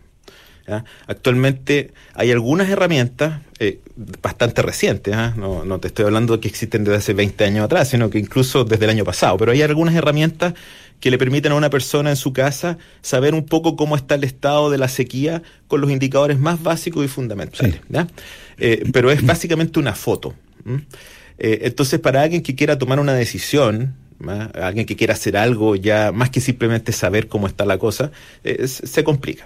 Actualmente 1.07 1.93
hay 2.13 2.31
algunas 2.31 2.69
herramientas 2.69 3.41
eh, 3.59 3.79
bastante 4.21 4.61
recientes, 4.61 5.13
¿ah? 5.13 5.33
no, 5.37 5.63
no, 5.63 5.79
te 5.79 5.87
estoy 5.87 6.05
hablando 6.05 6.33
de 6.33 6.39
que 6.41 6.47
existen 6.47 6.83
desde 6.83 6.97
hace 6.97 7.13
20 7.13 7.43
años 7.45 7.65
atrás, 7.65 7.89
sino 7.89 8.09
que 8.09 8.19
incluso 8.19 8.65
desde 8.65 8.85
el 8.85 8.91
año 8.91 9.05
pasado, 9.05 9.37
pero 9.37 9.51
hay 9.51 9.61
algunas 9.61 9.95
herramientas 9.95 10.53
que 10.99 11.11
le 11.11 11.17
permiten 11.17 11.51
a 11.51 11.55
una 11.55 11.69
persona 11.69 12.09
en 12.09 12.15
su 12.15 12.33
casa 12.33 12.77
saber 13.01 13.33
un 13.33 13.45
poco 13.45 13.75
cómo 13.75 13.95
está 13.95 14.15
el 14.15 14.23
estado 14.23 14.69
de 14.71 14.77
la 14.77 14.87
sequía 14.87 15.43
con 15.67 15.81
los 15.81 15.91
indicadores 15.91 16.39
más 16.39 16.61
básicos 16.63 17.05
y 17.05 17.07
fundamentales. 17.07 17.79
Eh, 18.57 18.83
pero 18.91 19.11
es 19.11 19.25
básicamente 19.25 19.79
una 19.79 19.93
foto. 19.93 20.33
Eh, 21.37 21.59
entonces, 21.63 21.99
para 21.99 22.21
alguien 22.21 22.41
que 22.41 22.55
quiera 22.55 22.77
tomar 22.77 22.99
una 22.99 23.13
decisión, 23.13 23.95
alguien 24.53 24.85
que 24.85 24.95
quiera 24.95 25.13
hacer 25.13 25.37
algo 25.37 25.75
ya 25.75 26.11
más 26.11 26.29
que 26.29 26.41
simplemente 26.41 26.91
saber 26.91 27.27
cómo 27.27 27.47
está 27.47 27.65
la 27.65 27.77
cosa, 27.77 28.11
eh, 28.43 28.67
se 28.67 29.03
complica. 29.03 29.45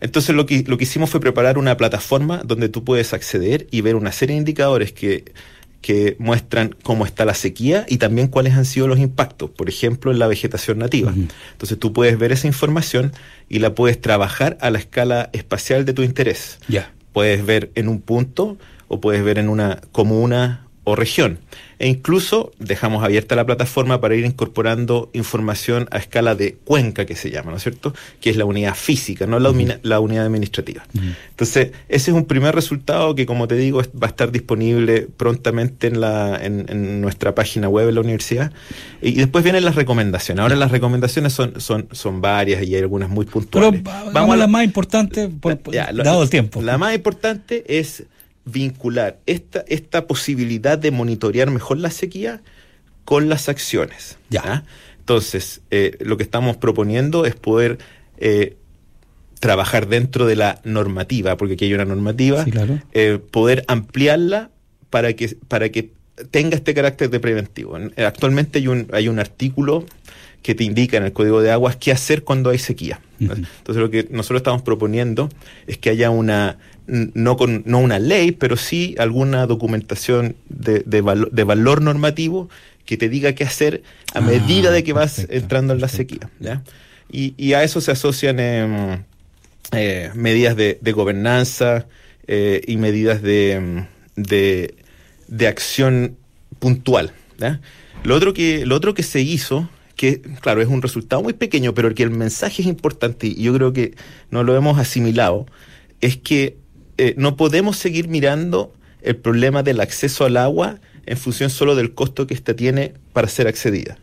Entonces 0.00 0.34
lo 0.34 0.46
que, 0.46 0.64
lo 0.66 0.78
que 0.78 0.84
hicimos 0.84 1.10
fue 1.10 1.20
preparar 1.20 1.58
una 1.58 1.76
plataforma 1.76 2.42
donde 2.44 2.68
tú 2.68 2.84
puedes 2.84 3.12
acceder 3.12 3.66
y 3.70 3.80
ver 3.80 3.96
una 3.96 4.12
serie 4.12 4.34
de 4.34 4.38
indicadores 4.38 4.92
que, 4.92 5.32
que 5.80 6.16
muestran 6.18 6.74
cómo 6.82 7.04
está 7.04 7.24
la 7.24 7.34
sequía 7.34 7.84
y 7.88 7.98
también 7.98 8.28
cuáles 8.28 8.54
han 8.54 8.64
sido 8.64 8.88
los 8.88 8.98
impactos, 8.98 9.50
por 9.50 9.68
ejemplo, 9.68 10.10
en 10.12 10.18
la 10.18 10.26
vegetación 10.26 10.78
nativa. 10.78 11.12
Entonces 11.52 11.78
tú 11.78 11.92
puedes 11.92 12.18
ver 12.18 12.32
esa 12.32 12.46
información 12.46 13.12
y 13.48 13.58
la 13.58 13.74
puedes 13.74 14.00
trabajar 14.00 14.56
a 14.60 14.70
la 14.70 14.78
escala 14.78 15.30
espacial 15.32 15.84
de 15.84 15.92
tu 15.94 16.02
interés. 16.02 16.58
Ya 16.68 16.92
puedes 17.18 17.44
ver 17.44 17.72
en 17.74 17.88
un 17.88 18.00
punto 18.00 18.58
o 18.86 19.00
puedes 19.00 19.24
ver 19.24 19.38
en 19.38 19.48
una 19.48 19.80
comuna 19.90 20.67
o 20.88 20.96
región. 20.96 21.38
E 21.78 21.86
incluso 21.86 22.50
dejamos 22.58 23.04
abierta 23.04 23.36
la 23.36 23.46
plataforma 23.46 24.00
para 24.00 24.16
ir 24.16 24.24
incorporando 24.24 25.10
información 25.12 25.86
a 25.92 25.98
escala 25.98 26.34
de 26.34 26.56
cuenca, 26.64 27.06
que 27.06 27.14
se 27.14 27.30
llama, 27.30 27.52
¿no 27.52 27.58
es 27.58 27.62
cierto? 27.62 27.94
Que 28.20 28.30
es 28.30 28.36
la 28.36 28.44
unidad 28.44 28.74
física, 28.74 29.26
no 29.26 29.38
la, 29.38 29.52
la 29.82 30.00
unidad 30.00 30.26
administrativa. 30.26 30.84
Entonces, 31.30 31.72
ese 31.88 32.10
es 32.10 32.16
un 32.16 32.24
primer 32.24 32.54
resultado 32.54 33.14
que, 33.14 33.26
como 33.26 33.46
te 33.46 33.54
digo, 33.54 33.80
va 33.80 34.06
a 34.06 34.10
estar 34.10 34.32
disponible 34.32 35.06
prontamente 35.16 35.86
en, 35.86 36.00
la, 36.00 36.40
en, 36.42 37.00
nuestra 37.00 37.34
página 37.34 37.68
web 37.68 37.86
de 37.86 37.92
la 37.92 38.00
universidad. 38.00 38.52
Y, 39.00 39.12
después 39.12 39.44
vienen 39.44 39.64
las 39.64 39.76
recomendaciones. 39.76 40.42
Ahora 40.42 40.56
las 40.56 40.72
recomendaciones 40.72 41.32
son, 41.32 41.60
son, 41.60 41.88
son 41.92 42.20
varias 42.20 42.62
y 42.64 42.74
hay 42.74 42.82
algunas 42.82 43.08
muy 43.08 43.26
puntuales. 43.26 43.82
vamos 43.84 44.34
a 44.34 44.36
la 44.36 44.48
más 44.48 44.64
importante, 44.64 45.30
dado 45.92 46.22
el 46.24 46.30
tiempo. 46.30 46.60
La 46.60 46.76
más 46.76 46.94
importante 46.94 47.78
es 47.78 48.04
vincular 48.50 49.18
esta, 49.26 49.64
esta 49.68 50.06
posibilidad 50.06 50.78
de 50.78 50.90
monitorear 50.90 51.50
mejor 51.50 51.78
la 51.78 51.90
sequía 51.90 52.42
con 53.04 53.28
las 53.28 53.48
acciones. 53.48 54.18
Ya. 54.30 54.42
¿ah? 54.44 54.64
Entonces, 54.98 55.62
eh, 55.70 55.96
lo 56.00 56.16
que 56.16 56.22
estamos 56.22 56.56
proponiendo 56.56 57.24
es 57.24 57.34
poder 57.34 57.78
eh, 58.18 58.56
trabajar 59.40 59.88
dentro 59.88 60.26
de 60.26 60.36
la 60.36 60.60
normativa, 60.64 61.36
porque 61.36 61.54
aquí 61.54 61.64
hay 61.64 61.74
una 61.74 61.86
normativa, 61.86 62.44
eh, 62.92 63.18
poder 63.30 63.64
ampliarla 63.68 64.50
para 64.90 65.14
que, 65.14 65.36
para 65.48 65.70
que 65.70 65.92
tenga 66.30 66.56
este 66.56 66.74
carácter 66.74 67.08
de 67.08 67.20
preventivo. 67.20 67.78
Actualmente 67.96 68.58
hay 68.58 68.68
un, 68.68 68.88
hay 68.92 69.08
un 69.08 69.18
artículo 69.18 69.86
que 70.42 70.54
te 70.54 70.64
indica 70.64 70.96
en 70.96 71.04
el 71.04 71.12
Código 71.12 71.40
de 71.40 71.50
Aguas 71.50 71.76
qué 71.76 71.92
hacer 71.92 72.24
cuando 72.24 72.50
hay 72.50 72.58
sequía. 72.58 73.00
Entonces 73.18 73.76
lo 73.76 73.90
que 73.90 74.06
nosotros 74.10 74.40
estamos 74.40 74.62
proponiendo 74.62 75.28
es 75.66 75.78
que 75.78 75.90
haya 75.90 76.10
una, 76.10 76.58
no, 76.88 77.36
con, 77.36 77.62
no 77.66 77.78
una 77.78 77.98
ley, 77.98 78.32
pero 78.32 78.56
sí 78.56 78.94
alguna 78.98 79.46
documentación 79.46 80.36
de, 80.48 80.82
de, 80.86 81.44
valor 81.44 81.82
normativo 81.82 82.48
que 82.84 82.96
te 82.96 83.08
diga 83.08 83.34
qué 83.34 83.44
hacer 83.44 83.82
a 84.14 84.20
medida 84.20 84.70
de 84.70 84.82
que 84.82 84.94
vas 84.94 85.26
entrando 85.28 85.74
en 85.74 85.80
la 85.80 85.88
sequía. 85.88 86.30
Y, 87.10 87.52
a 87.52 87.62
eso 87.62 87.80
se 87.80 87.92
asocian 87.92 88.40
em, 88.40 89.04
eh, 89.72 90.10
medidas 90.14 90.56
de, 90.56 90.78
gobernanza 90.92 91.86
eh, 92.26 92.62
y 92.66 92.78
medidas 92.78 93.20
de, 93.22 93.84
de, 94.16 95.46
acción 95.46 96.16
puntual. 96.58 97.12
Lo, 98.02 98.14
otro 98.14 98.32
que, 98.32 98.64
lo 98.64 98.74
otro 98.74 98.94
que 98.94 99.02
se 99.02 99.20
hizo 99.20 99.68
que, 99.94 100.22
claro, 100.40 100.62
es 100.62 100.68
un 100.68 100.80
resultado 100.80 101.22
muy 101.22 101.32
pequeño, 101.34 101.74
pero 101.74 101.92
que 101.94 102.04
el 102.04 102.10
mensaje 102.10 102.62
es 102.62 102.68
importante 102.68 103.26
y 103.26 103.42
yo 103.42 103.52
creo 103.52 103.72
que 103.72 103.94
no 104.30 104.44
lo 104.44 104.56
hemos 104.56 104.78
asimilado, 104.78 105.46
es 106.00 106.16
que 106.16 106.56
eh, 106.98 107.14
no 107.16 107.36
podemos 107.36 107.76
seguir 107.76 108.08
mirando 108.08 108.72
el 109.02 109.16
problema 109.16 109.62
del 109.62 109.80
acceso 109.80 110.24
al 110.24 110.36
agua 110.36 110.80
en 111.06 111.16
función 111.16 111.48
solo 111.48 111.74
del 111.74 111.94
costo 111.94 112.26
que 112.26 112.34
ésta 112.34 112.54
tiene 112.54 112.94
para 113.12 113.28
ser 113.28 113.46
accedida. 113.48 113.98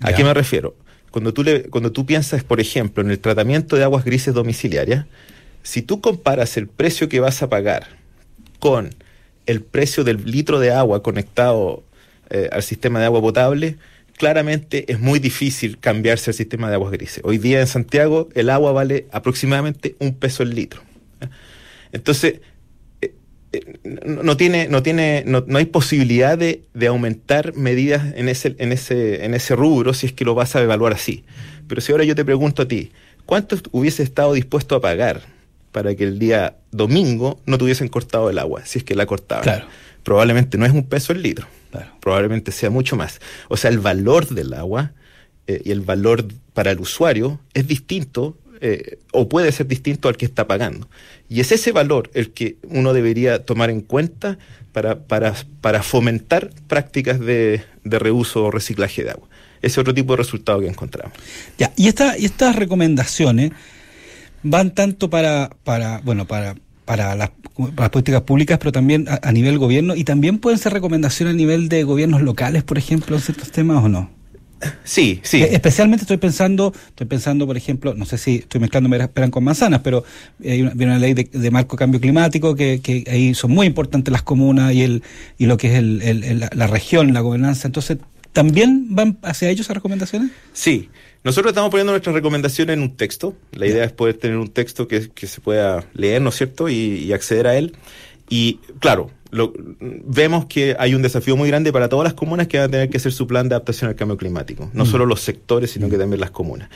¿A 0.00 0.12
qué 0.12 0.24
me 0.24 0.34
refiero? 0.34 0.74
Cuando 1.10 1.32
tú, 1.32 1.42
le, 1.42 1.64
cuando 1.64 1.92
tú 1.92 2.06
piensas, 2.06 2.44
por 2.44 2.60
ejemplo, 2.60 3.02
en 3.02 3.10
el 3.10 3.18
tratamiento 3.18 3.76
de 3.76 3.84
aguas 3.84 4.04
grises 4.04 4.34
domiciliarias, 4.34 5.06
si 5.62 5.82
tú 5.82 6.00
comparas 6.00 6.56
el 6.56 6.68
precio 6.68 7.08
que 7.08 7.20
vas 7.20 7.42
a 7.42 7.48
pagar 7.48 7.86
con 8.58 8.90
el 9.46 9.62
precio 9.62 10.04
del 10.04 10.24
litro 10.24 10.60
de 10.60 10.72
agua 10.72 11.02
conectado 11.02 11.82
eh, 12.30 12.48
al 12.52 12.62
sistema 12.62 13.00
de 13.00 13.06
agua 13.06 13.20
potable, 13.20 13.76
claramente 14.16 14.90
es 14.92 15.00
muy 15.00 15.18
difícil 15.18 15.78
cambiarse 15.78 16.30
al 16.30 16.34
sistema 16.34 16.68
de 16.68 16.74
aguas 16.74 16.92
grises. 16.92 17.22
Hoy 17.24 17.38
día 17.38 17.60
en 17.60 17.66
Santiago 17.66 18.28
el 18.34 18.50
agua 18.50 18.72
vale 18.72 19.06
aproximadamente 19.12 19.96
un 19.98 20.14
peso 20.14 20.42
el 20.42 20.54
litro. 20.54 20.82
Entonces, 21.92 22.40
eh, 23.00 23.14
eh, 23.52 23.78
no 24.04 24.36
tiene, 24.36 24.68
no 24.68 24.82
tiene, 24.82 25.24
no, 25.26 25.44
hay 25.56 25.66
posibilidad 25.66 26.38
de, 26.38 26.62
aumentar 26.86 27.54
medidas 27.54 28.14
en 28.14 28.28
ese, 28.28 28.56
en 28.58 28.72
ese, 28.72 29.24
en 29.24 29.34
ese 29.34 29.56
rubro 29.56 29.94
si 29.94 30.06
es 30.06 30.12
que 30.12 30.24
lo 30.24 30.34
vas 30.34 30.56
a 30.56 30.62
evaluar 30.62 30.92
así. 30.92 31.24
Pero 31.68 31.80
si 31.80 31.92
ahora 31.92 32.04
yo 32.04 32.14
te 32.14 32.24
pregunto 32.24 32.62
a 32.62 32.68
ti, 32.68 32.92
¿cuánto 33.26 33.56
hubiese 33.72 34.02
estado 34.02 34.32
dispuesto 34.32 34.74
a 34.76 34.80
pagar 34.80 35.22
para 35.72 35.94
que 35.94 36.04
el 36.04 36.18
día 36.18 36.56
domingo 36.72 37.40
no 37.46 37.58
tuviesen 37.58 37.88
cortado 37.88 38.30
el 38.30 38.38
agua, 38.38 38.64
si 38.64 38.78
es 38.78 38.84
que 38.84 38.94
la 38.94 39.06
cortaban? 39.06 39.64
Probablemente 40.02 40.56
no 40.56 40.64
es 40.64 40.72
un 40.72 40.84
peso 40.84 41.12
el 41.12 41.22
litro 41.22 41.46
Probablemente 42.00 42.52
sea 42.52 42.70
mucho 42.70 42.96
más. 42.96 43.20
O 43.48 43.56
sea, 43.56 43.70
el 43.70 43.78
valor 43.78 44.28
del 44.28 44.54
agua 44.54 44.92
eh, 45.46 45.62
y 45.64 45.70
el 45.70 45.80
valor 45.80 46.26
para 46.52 46.70
el 46.70 46.80
usuario 46.80 47.40
es 47.54 47.66
distinto 47.66 48.36
eh, 48.60 48.98
o 49.12 49.28
puede 49.28 49.52
ser 49.52 49.66
distinto 49.66 50.08
al 50.08 50.16
que 50.16 50.26
está 50.26 50.46
pagando. 50.46 50.88
Y 51.28 51.40
es 51.40 51.52
ese 51.52 51.72
valor 51.72 52.10
el 52.14 52.30
que 52.30 52.56
uno 52.62 52.92
debería 52.92 53.44
tomar 53.44 53.70
en 53.70 53.80
cuenta 53.80 54.38
para, 54.72 55.00
para, 55.00 55.34
para 55.60 55.82
fomentar 55.82 56.50
prácticas 56.68 57.20
de, 57.20 57.62
de, 57.84 57.98
reuso 57.98 58.44
o 58.44 58.50
reciclaje 58.50 59.04
de 59.04 59.10
agua. 59.10 59.28
Ese 59.62 59.74
es 59.74 59.78
otro 59.78 59.94
tipo 59.94 60.12
de 60.12 60.18
resultado 60.18 60.60
que 60.60 60.68
encontramos. 60.68 61.16
Ya, 61.58 61.72
y, 61.76 61.88
esta, 61.88 62.16
y 62.18 62.24
estas 62.24 62.56
recomendaciones 62.56 63.52
van 64.42 64.74
tanto 64.74 65.10
para, 65.10 65.50
para 65.64 66.00
bueno, 66.00 66.26
para 66.26 66.54
para 66.90 67.14
las, 67.14 67.30
políticas 67.90 68.22
públicas, 68.22 68.58
pero 68.58 68.72
también 68.72 69.06
a, 69.08 69.30
nivel 69.30 69.58
gobierno, 69.58 69.94
y 69.94 70.02
también 70.02 70.38
pueden 70.38 70.58
ser 70.58 70.72
recomendaciones 70.72 71.34
a 71.34 71.36
nivel 71.36 71.68
de 71.68 71.84
gobiernos 71.84 72.20
locales, 72.20 72.64
por 72.64 72.78
ejemplo, 72.78 73.14
en 73.14 73.22
ciertos 73.22 73.52
temas 73.52 73.84
o 73.84 73.88
no. 73.88 74.10
Sí, 74.84 75.20
sí. 75.22 75.42
Eh, 75.42 75.50
especialmente 75.52 76.04
estoy 76.04 76.18
pensando, 76.18 76.72
estoy 76.88 77.06
pensando, 77.06 77.46
por 77.46 77.56
ejemplo, 77.56 77.94
no 77.94 78.04
sé 78.04 78.18
si 78.18 78.36
estoy 78.36 78.60
mezclando 78.60 78.94
esperan 78.96 79.30
con 79.30 79.44
manzanas, 79.44 79.80
pero 79.82 80.04
hay 80.44 80.62
una, 80.62 80.72
una 80.72 80.98
ley 80.98 81.14
de, 81.14 81.50
marco 81.50 81.76
cambio 81.76 82.00
climático 82.00 82.54
que, 82.54 82.80
que, 82.82 83.04
ahí 83.10 83.34
son 83.34 83.52
muy 83.52 83.66
importantes 83.66 84.12
las 84.12 84.22
comunas 84.22 84.72
y 84.72 84.82
el 84.82 85.02
y 85.38 85.46
lo 85.46 85.56
que 85.56 85.68
es 85.68 85.78
el, 85.78 86.48
la 86.52 86.66
región, 86.66 87.12
la 87.12 87.20
gobernanza. 87.20 87.66
Entonces, 87.68 87.98
¿también 88.32 88.94
van 88.94 89.18
hacia 89.22 89.48
ellos 89.48 89.66
esas 89.66 89.76
recomendaciones? 89.76 90.30
Sí. 90.52 90.88
Nosotros 91.22 91.50
estamos 91.50 91.70
poniendo 91.70 91.92
nuestras 91.92 92.14
recomendaciones 92.14 92.74
en 92.74 92.82
un 92.82 92.96
texto. 92.96 93.34
La 93.52 93.66
idea 93.66 93.84
es 93.84 93.92
poder 93.92 94.14
tener 94.14 94.38
un 94.38 94.48
texto 94.48 94.88
que, 94.88 95.10
se 95.14 95.40
pueda 95.42 95.84
leer, 95.92 96.22
¿no 96.22 96.30
es 96.30 96.36
cierto?, 96.36 96.68
y, 96.70 97.12
acceder 97.12 97.46
a 97.46 97.56
él. 97.58 97.76
Y 98.30 98.60
claro, 98.78 99.10
lo, 99.30 99.52
vemos 99.80 100.46
que 100.46 100.76
hay 100.78 100.94
un 100.94 101.02
desafío 101.02 101.36
muy 101.36 101.48
grande 101.48 101.72
para 101.72 101.88
todas 101.88 102.04
las 102.04 102.14
comunas 102.14 102.46
que 102.48 102.58
van 102.58 102.68
a 102.68 102.70
tener 102.70 102.88
que 102.88 102.96
hacer 102.96 103.12
su 103.12 103.26
plan 103.26 103.48
de 103.48 103.56
adaptación 103.56 103.90
al 103.90 103.96
cambio 103.96 104.16
climático. 104.16 104.70
No 104.72 104.84
mm. 104.84 104.86
solo 104.86 105.04
los 105.04 105.20
sectores, 105.20 105.72
sino 105.72 105.90
que 105.90 105.98
también 105.98 106.20
las 106.20 106.30
comunas. 106.30 106.70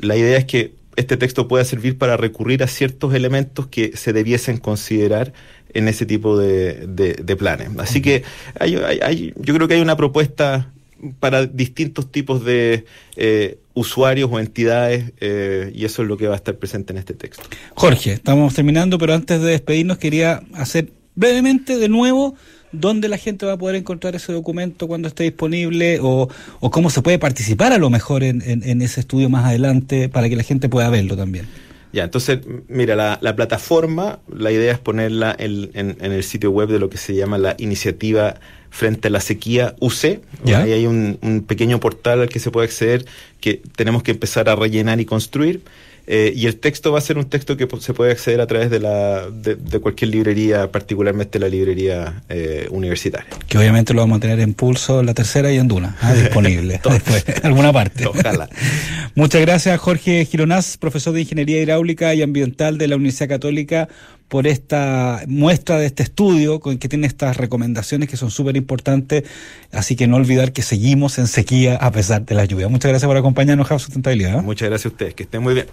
La 0.00 0.16
idea 0.16 0.36
es 0.36 0.44
que 0.44 0.74
este 0.96 1.16
texto 1.16 1.48
pueda 1.48 1.64
servir 1.64 1.96
para 1.96 2.16
recurrir 2.16 2.62
a 2.62 2.66
ciertos 2.66 3.14
elementos 3.14 3.68
que 3.68 3.96
se 3.96 4.12
debiesen 4.12 4.58
considerar 4.58 5.32
en 5.72 5.86
ese 5.86 6.06
tipo 6.06 6.36
de, 6.36 7.36
planes. 7.38 7.70
Así 7.78 8.02
que 8.02 8.24
hay, 8.58 9.32
yo 9.36 9.54
creo 9.54 9.68
que 9.68 9.74
hay 9.74 9.80
una 9.80 9.96
propuesta 9.96 10.72
para 11.20 11.46
distintos 11.46 12.10
tipos 12.10 12.44
de 12.44 12.84
eh, 13.16 13.58
usuarios 13.74 14.28
o 14.32 14.40
entidades 14.40 15.12
eh, 15.20 15.70
y 15.74 15.84
eso 15.84 16.02
es 16.02 16.08
lo 16.08 16.16
que 16.16 16.26
va 16.26 16.34
a 16.34 16.36
estar 16.36 16.56
presente 16.56 16.92
en 16.92 16.98
este 16.98 17.14
texto. 17.14 17.44
Jorge, 17.74 18.12
estamos 18.12 18.54
terminando, 18.54 18.98
pero 18.98 19.14
antes 19.14 19.40
de 19.40 19.50
despedirnos 19.50 19.98
quería 19.98 20.42
hacer 20.54 20.90
brevemente 21.14 21.76
de 21.76 21.88
nuevo 21.88 22.34
dónde 22.72 23.08
la 23.08 23.18
gente 23.18 23.46
va 23.46 23.54
a 23.54 23.58
poder 23.58 23.76
encontrar 23.76 24.14
ese 24.14 24.32
documento 24.32 24.86
cuando 24.88 25.08
esté 25.08 25.24
disponible 25.24 25.98
o, 26.02 26.28
cómo 26.60 26.90
se 26.90 27.02
puede 27.02 27.18
participar 27.18 27.72
a 27.72 27.78
lo 27.78 27.90
mejor 27.90 28.22
en, 28.22 28.82
ese 28.82 29.00
estudio 29.00 29.28
más 29.28 29.44
adelante 29.44 30.08
para 30.08 30.28
que 30.28 30.36
la 30.36 30.42
gente 30.42 30.68
pueda 30.68 30.90
verlo 30.90 31.16
también. 31.16 31.46
Ya, 31.92 32.04
entonces, 32.04 32.40
mira, 32.68 32.96
la, 32.96 33.36
plataforma, 33.36 34.18
la 34.30 34.52
idea 34.52 34.72
es 34.72 34.78
ponerla 34.78 35.34
en, 35.38 35.70
en, 35.74 36.12
el 36.12 36.22
sitio 36.22 36.50
web 36.50 36.68
de 36.68 36.78
lo 36.78 36.90
que 36.90 36.98
se 36.98 37.14
llama 37.14 37.38
la 37.38 37.54
iniciativa 37.58 38.34
frente 38.70 39.08
a 39.08 39.10
la 39.10 39.20
sequía 39.20 39.74
UC. 39.80 40.20
Ahí 40.46 40.72
hay 40.72 40.86
un, 40.86 41.44
pequeño 41.46 41.80
portal 41.80 42.20
al 42.20 42.28
que 42.28 42.40
se 42.40 42.50
puede 42.50 42.66
acceder 42.66 43.06
que 43.40 43.62
tenemos 43.76 44.02
que 44.02 44.10
empezar 44.10 44.48
a 44.48 44.56
rellenar 44.56 45.00
y 45.00 45.04
construir. 45.04 45.62
Eh, 46.10 46.32
y 46.34 46.46
el 46.46 46.56
texto 46.56 46.90
va 46.90 46.98
a 46.98 47.02
ser 47.02 47.18
un 47.18 47.26
texto 47.26 47.58
que 47.58 47.68
se 47.80 47.92
puede 47.92 48.12
acceder 48.12 48.40
a 48.40 48.46
través 48.46 48.70
de, 48.70 48.80
la, 48.80 49.28
de, 49.28 49.78
cualquier 49.78 50.10
librería, 50.10 50.72
particularmente 50.72 51.38
la 51.38 51.50
librería 51.50 52.22
eh, 52.30 52.66
universitaria. 52.70 53.28
Que 53.46 53.58
obviamente 53.58 53.92
lo 53.92 54.00
vamos 54.00 54.16
a 54.16 54.20
tener 54.20 54.40
en 54.40 54.54
Pulso, 54.54 55.02
la 55.02 55.12
tercera 55.12 55.52
y 55.52 55.58
en 55.58 55.68
Duna, 55.68 55.98
ah, 56.00 56.14
disponible 56.14 56.80
después, 56.82 57.24
en 57.28 57.44
alguna 57.44 57.74
parte. 57.74 58.06
Ojalá. 58.06 58.48
Muchas 59.16 59.42
gracias, 59.42 59.78
Jorge 59.80 60.24
Gironás, 60.24 60.78
profesor 60.78 61.12
de 61.12 61.20
Ingeniería 61.20 61.60
Hidráulica 61.60 62.14
y 62.14 62.22
Ambiental 62.22 62.78
de 62.78 62.88
la 62.88 62.96
Universidad 62.96 63.28
Católica, 63.28 63.88
por 64.28 64.46
esta 64.46 65.24
muestra 65.26 65.76
de 65.76 65.84
este 65.84 66.04
estudio 66.04 66.60
con 66.60 66.78
que 66.78 66.88
tiene 66.88 67.06
estas 67.06 67.36
recomendaciones 67.36 68.08
que 68.08 68.16
son 68.16 68.30
súper 68.30 68.56
importantes. 68.56 69.24
Así 69.72 69.94
que 69.94 70.06
no 70.06 70.16
olvidar 70.16 70.52
que 70.54 70.62
seguimos 70.62 71.18
en 71.18 71.26
sequía 71.26 71.76
a 71.76 71.92
pesar 71.92 72.24
de 72.24 72.34
la 72.34 72.46
lluvia. 72.46 72.68
Muchas 72.68 72.88
gracias 72.88 73.06
por 73.06 73.16
acompañarnos, 73.18 73.66
Jav 73.66 73.78
Sustentabilidad. 73.78 74.42
Muchas 74.42 74.70
gracias 74.70 74.86
a 74.86 74.94
ustedes, 74.94 75.14
que 75.14 75.24
estén 75.24 75.42
muy 75.42 75.52
bien. 75.52 75.66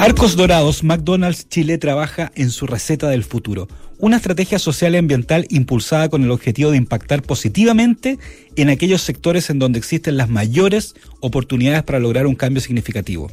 Arcos 0.00 0.34
Dorados, 0.34 0.82
McDonald's 0.82 1.46
Chile 1.50 1.76
trabaja 1.76 2.32
en 2.34 2.48
su 2.48 2.66
receta 2.66 3.10
del 3.10 3.22
futuro, 3.22 3.68
una 3.98 4.16
estrategia 4.16 4.58
social 4.58 4.94
y 4.94 4.96
ambiental 4.96 5.46
impulsada 5.50 6.08
con 6.08 6.24
el 6.24 6.30
objetivo 6.30 6.70
de 6.70 6.78
impactar 6.78 7.22
positivamente 7.22 8.18
en 8.56 8.70
aquellos 8.70 9.02
sectores 9.02 9.50
en 9.50 9.58
donde 9.58 9.78
existen 9.78 10.16
las 10.16 10.30
mayores 10.30 10.94
oportunidades 11.20 11.82
para 11.82 11.98
lograr 11.98 12.26
un 12.26 12.34
cambio 12.34 12.62
significativo. 12.62 13.30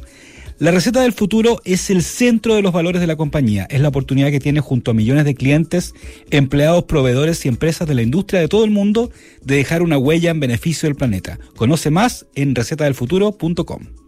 La 0.58 0.70
receta 0.70 1.00
del 1.00 1.14
futuro 1.14 1.62
es 1.64 1.88
el 1.88 2.02
centro 2.02 2.54
de 2.54 2.60
los 2.60 2.74
valores 2.74 3.00
de 3.00 3.06
la 3.06 3.16
compañía, 3.16 3.66
es 3.70 3.80
la 3.80 3.88
oportunidad 3.88 4.30
que 4.30 4.38
tiene 4.38 4.60
junto 4.60 4.90
a 4.90 4.94
millones 4.94 5.24
de 5.24 5.34
clientes, 5.34 5.94
empleados, 6.28 6.84
proveedores 6.84 7.46
y 7.46 7.48
empresas 7.48 7.88
de 7.88 7.94
la 7.94 8.02
industria 8.02 8.40
de 8.40 8.48
todo 8.48 8.66
el 8.66 8.70
mundo 8.70 9.10
de 9.42 9.56
dejar 9.56 9.80
una 9.80 9.96
huella 9.96 10.30
en 10.30 10.40
beneficio 10.40 10.86
del 10.86 10.96
planeta. 10.96 11.38
Conoce 11.56 11.88
más 11.88 12.26
en 12.34 12.54
recetadelfuturo.com. 12.54 14.07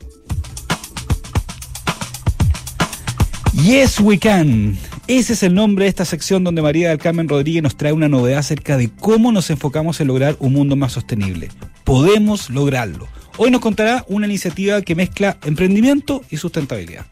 Yes 3.64 4.00
We 4.00 4.18
Can. 4.18 4.78
Ese 5.06 5.34
es 5.34 5.42
el 5.42 5.54
nombre 5.54 5.84
de 5.84 5.90
esta 5.90 6.06
sección 6.06 6.44
donde 6.44 6.62
María 6.62 6.88
del 6.88 6.98
Carmen 6.98 7.28
Rodríguez 7.28 7.62
nos 7.62 7.76
trae 7.76 7.92
una 7.92 8.08
novedad 8.08 8.38
acerca 8.38 8.78
de 8.78 8.88
cómo 8.88 9.32
nos 9.32 9.50
enfocamos 9.50 10.00
en 10.00 10.06
lograr 10.06 10.36
un 10.38 10.54
mundo 10.54 10.76
más 10.76 10.92
sostenible. 10.92 11.50
Podemos 11.84 12.48
lograrlo. 12.48 13.06
Hoy 13.36 13.50
nos 13.50 13.60
contará 13.60 14.04
una 14.08 14.26
iniciativa 14.26 14.80
que 14.80 14.94
mezcla 14.94 15.36
emprendimiento 15.44 16.22
y 16.30 16.38
sustentabilidad. 16.38 17.04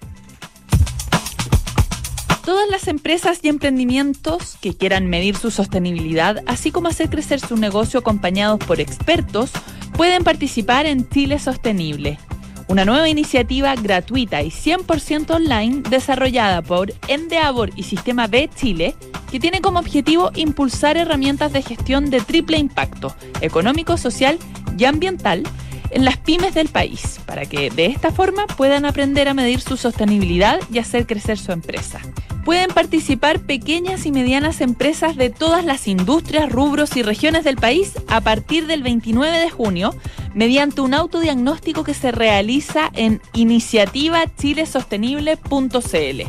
Todas 2.46 2.70
las 2.70 2.88
empresas 2.88 3.40
y 3.42 3.48
emprendimientos 3.48 4.56
que 4.62 4.74
quieran 4.74 5.06
medir 5.06 5.36
su 5.36 5.50
sostenibilidad, 5.50 6.42
así 6.46 6.70
como 6.70 6.88
hacer 6.88 7.10
crecer 7.10 7.40
su 7.40 7.58
negocio 7.58 8.00
acompañados 8.00 8.58
por 8.60 8.80
expertos, 8.80 9.50
pueden 9.92 10.24
participar 10.24 10.86
en 10.86 11.08
Chile 11.10 11.40
Sostenible, 11.40 12.18
una 12.68 12.84
nueva 12.84 13.08
iniciativa 13.08 13.74
gratuita 13.74 14.42
y 14.42 14.50
100% 14.50 15.30
online 15.30 15.82
desarrollada 15.88 16.62
por 16.62 16.92
Endeavor 17.08 17.70
y 17.76 17.82
Sistema 17.82 18.26
B 18.26 18.48
Chile, 18.54 18.94
que 19.30 19.40
tiene 19.40 19.60
como 19.60 19.78
objetivo 19.78 20.30
impulsar 20.34 20.96
herramientas 20.96 21.52
de 21.52 21.62
gestión 21.62 22.10
de 22.10 22.20
triple 22.20 22.58
impacto, 22.58 23.14
económico, 23.40 23.96
social 23.96 24.38
y 24.78 24.84
ambiental, 24.84 25.42
en 25.90 26.04
las 26.04 26.16
pymes 26.16 26.54
del 26.54 26.68
país, 26.68 27.20
para 27.26 27.46
que 27.46 27.70
de 27.70 27.86
esta 27.86 28.10
forma 28.10 28.46
puedan 28.46 28.84
aprender 28.84 29.28
a 29.28 29.34
medir 29.34 29.60
su 29.60 29.76
sostenibilidad 29.76 30.60
y 30.72 30.78
hacer 30.78 31.06
crecer 31.06 31.38
su 31.38 31.52
empresa. 31.52 32.00
Pueden 32.44 32.70
participar 32.70 33.40
pequeñas 33.40 34.06
y 34.06 34.12
medianas 34.12 34.62
empresas 34.62 35.16
de 35.16 35.28
todas 35.28 35.66
las 35.66 35.86
industrias, 35.86 36.50
rubros 36.50 36.96
y 36.96 37.02
regiones 37.02 37.44
del 37.44 37.56
país 37.56 37.92
a 38.08 38.22
partir 38.22 38.66
del 38.66 38.82
29 38.82 39.38
de 39.38 39.50
junio 39.50 39.94
mediante 40.34 40.80
un 40.80 40.94
autodiagnóstico 40.94 41.84
que 41.84 41.92
se 41.92 42.10
realiza 42.10 42.90
en 42.94 43.20
iniciativachilesostenible.cl. 43.34 46.22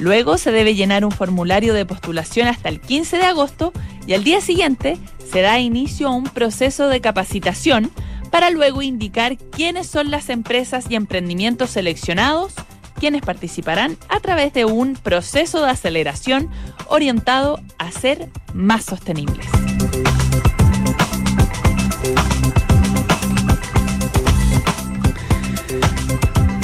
Luego 0.00 0.38
se 0.38 0.52
debe 0.52 0.74
llenar 0.74 1.04
un 1.04 1.12
formulario 1.12 1.74
de 1.74 1.84
postulación 1.84 2.48
hasta 2.48 2.70
el 2.70 2.80
15 2.80 3.18
de 3.18 3.24
agosto 3.24 3.74
y 4.06 4.14
al 4.14 4.24
día 4.24 4.40
siguiente 4.40 4.96
se 5.30 5.42
da 5.42 5.60
inicio 5.60 6.08
a 6.08 6.12
un 6.12 6.24
proceso 6.24 6.88
de 6.88 7.00
capacitación 7.00 7.92
para 8.32 8.48
luego 8.48 8.80
indicar 8.80 9.36
quiénes 9.36 9.86
son 9.86 10.10
las 10.10 10.30
empresas 10.30 10.86
y 10.88 10.96
emprendimientos 10.96 11.70
seleccionados, 11.70 12.54
quienes 12.98 13.20
participarán 13.20 13.98
a 14.08 14.20
través 14.20 14.54
de 14.54 14.64
un 14.64 14.94
proceso 14.94 15.62
de 15.62 15.70
aceleración 15.70 16.48
orientado 16.88 17.60
a 17.78 17.92
ser 17.92 18.30
más 18.54 18.86
sostenibles. 18.86 19.46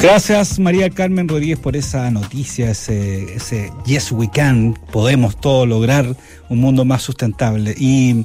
Gracias 0.00 0.58
María 0.60 0.88
Carmen 0.88 1.28
Rodríguez 1.28 1.58
por 1.58 1.76
esa 1.76 2.10
noticia, 2.10 2.70
ese, 2.70 3.72
Yes 3.84 4.12
We 4.12 4.30
Can, 4.30 4.78
podemos 4.92 5.38
todo 5.38 5.66
lograr 5.66 6.16
un 6.48 6.60
mundo 6.60 6.84
más 6.87 7.02
sustentable. 7.02 7.75
Y 7.76 8.25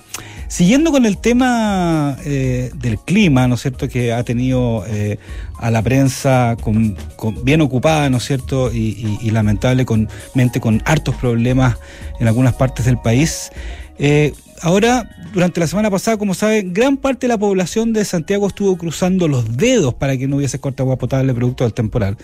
siguiendo 0.53 0.91
con 0.91 1.07
el 1.07 1.17
tema 1.17 2.15
eh, 2.25 2.69
del 2.75 2.99
clima, 2.99 3.47
¿no 3.47 3.55
es 3.55 3.61
cierto?, 3.61 3.89
que 3.89 4.13
ha 4.13 4.23
tenido 4.23 4.85
eh, 4.87 5.17
a 5.57 5.71
la 5.71 5.81
prensa 5.81 6.55
bien 7.43 7.61
ocupada, 7.61 8.07
¿no 8.11 8.17
es 8.17 8.25
cierto?, 8.25 8.71
y, 8.71 9.31
lamentablemente 9.31 10.59
con 10.59 10.83
hartos 10.85 11.15
problemas 11.15 11.77
en 12.19 12.27
algunas 12.27 12.53
partes 12.53 12.85
del 12.85 12.99
país. 12.99 13.49
Eh, 13.97 14.33
ahora, 14.61 15.09
durante 15.33 15.59
la 15.59 15.65
semana 15.65 15.89
pasada, 15.89 16.17
como 16.17 16.35
saben, 16.35 16.71
gran 16.71 16.97
parte 16.97 17.21
de 17.25 17.29
la 17.29 17.39
población 17.39 17.91
de 17.91 18.05
Santiago 18.05 18.45
estuvo 18.45 18.77
cruzando 18.77 19.27
los 19.27 19.57
dedos 19.57 19.95
para 19.95 20.15
que 20.17 20.27
no 20.27 20.35
hubiese 20.35 20.59
corte 20.59 20.83
agua 20.83 20.97
potable 20.97 21.33
producto 21.33 21.63
del 21.63 21.73
temporal. 21.73 22.15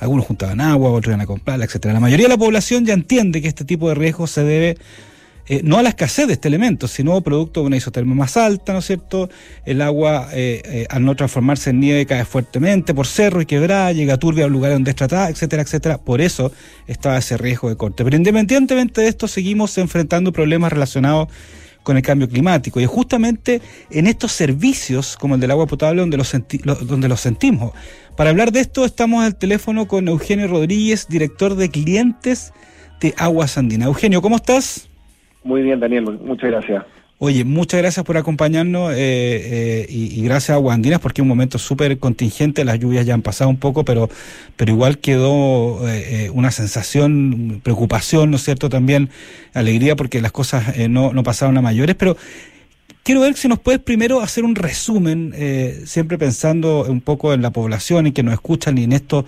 Algunos 0.00 0.24
juntaban 0.24 0.62
agua, 0.62 0.90
otros 0.90 1.08
iban 1.08 1.20
a 1.20 1.26
comprarla, 1.26 1.66
etcétera. 1.66 1.92
La 1.92 2.00
mayoría 2.00 2.24
de 2.24 2.30
la 2.30 2.38
población 2.38 2.86
ya 2.86 2.94
entiende 2.94 3.42
que 3.42 3.48
este 3.48 3.66
tipo 3.66 3.90
de 3.90 3.94
riesgo 3.94 4.26
se 4.26 4.42
debe 4.42 4.78
eh, 5.46 5.60
no 5.62 5.76
a 5.76 5.82
la 5.82 5.90
escasez 5.90 6.26
de 6.26 6.32
este 6.34 6.48
elemento, 6.48 6.88
sino 6.88 7.20
producto 7.20 7.60
de 7.60 7.66
una 7.66 7.76
isotermia 7.76 8.14
más 8.14 8.36
alta, 8.36 8.72
¿no 8.72 8.78
es 8.78 8.86
cierto? 8.86 9.28
El 9.66 9.82
agua, 9.82 10.28
eh, 10.32 10.62
eh, 10.64 10.86
al 10.88 11.04
no 11.04 11.14
transformarse 11.14 11.70
en 11.70 11.80
nieve, 11.80 12.06
cae 12.06 12.24
fuertemente 12.24 12.94
por 12.94 13.06
cerro 13.06 13.42
y 13.42 13.46
quebrada, 13.46 13.92
llega 13.92 14.16
turbia 14.16 14.44
a 14.44 14.46
un 14.46 14.54
lugar 14.54 14.72
donde 14.72 14.90
es 14.90 14.96
tratada, 14.96 15.28
etcétera, 15.28 15.62
etcétera. 15.62 15.98
Por 15.98 16.22
eso 16.22 16.50
estaba 16.86 17.18
ese 17.18 17.36
riesgo 17.36 17.68
de 17.68 17.76
corte. 17.76 18.04
Pero 18.04 18.16
independientemente 18.16 19.02
de 19.02 19.08
esto, 19.08 19.28
seguimos 19.28 19.76
enfrentando 19.76 20.32
problemas 20.32 20.72
relacionados 20.72 21.28
con 21.82 21.98
el 21.98 22.02
cambio 22.02 22.26
climático. 22.26 22.80
Y 22.80 22.86
justamente 22.86 23.60
en 23.90 24.06
estos 24.06 24.32
servicios, 24.32 25.18
como 25.18 25.34
el 25.34 25.40
del 25.42 25.50
agua 25.50 25.66
potable, 25.66 26.00
donde 26.00 26.16
los, 26.16 26.34
donde 26.86 27.08
los 27.08 27.20
sentimos. 27.20 27.72
Para 28.16 28.30
hablar 28.30 28.50
de 28.50 28.60
esto, 28.60 28.86
estamos 28.86 29.22
al 29.22 29.36
teléfono 29.36 29.86
con 29.86 30.08
Eugenio 30.08 30.48
Rodríguez, 30.48 31.06
director 31.08 31.54
de 31.54 31.68
clientes 31.68 32.54
de 33.00 33.12
Aguas 33.18 33.58
Andina. 33.58 33.84
Eugenio, 33.84 34.22
¿cómo 34.22 34.36
estás? 34.36 34.88
Muy 35.44 35.62
bien, 35.62 35.78
Daniel, 35.78 36.18
muchas 36.24 36.50
gracias. 36.50 36.84
Oye, 37.18 37.44
muchas 37.44 37.80
gracias 37.80 38.04
por 38.04 38.16
acompañarnos 38.16 38.92
eh, 38.92 38.96
eh, 38.98 39.86
y, 39.88 40.20
gracias 40.24 40.56
a 40.56 40.58
Guandinas 40.58 40.98
porque 40.98 41.20
es 41.20 41.22
un 41.22 41.28
momento 41.28 41.58
súper 41.58 41.98
contingente, 41.98 42.64
las 42.64 42.80
lluvias 42.80 43.06
ya 43.06 43.14
han 43.14 43.22
pasado 43.22 43.48
un 43.48 43.56
poco, 43.56 43.84
pero, 43.84 44.10
pero 44.56 44.72
igual 44.72 44.98
quedó 44.98 45.88
eh, 45.88 46.28
una 46.34 46.50
sensación, 46.50 47.60
preocupación, 47.62 48.30
¿no 48.30 48.36
es 48.36 48.42
cierto? 48.42 48.68
También 48.68 49.10
alegría 49.52 49.94
porque 49.94 50.20
las 50.20 50.32
cosas 50.32 50.76
no, 50.90 51.12
no 51.12 51.22
pasaron 51.22 51.56
a 51.56 51.62
mayores, 51.62 51.94
pero 51.94 52.16
quiero 53.04 53.20
ver 53.20 53.34
si 53.34 53.46
nos 53.46 53.60
puedes 53.60 53.80
primero 53.80 54.20
hacer 54.20 54.44
un 54.44 54.56
resumen, 54.56 55.32
siempre 55.86 56.18
pensando 56.18 56.84
un 56.84 57.00
poco 57.00 57.32
en 57.32 57.42
la 57.42 57.52
población 57.52 58.08
y 58.08 58.12
que 58.12 58.24
nos 58.24 58.34
escuchan 58.34 58.76
y 58.76 58.84
en 58.84 58.92
esto 58.92 59.24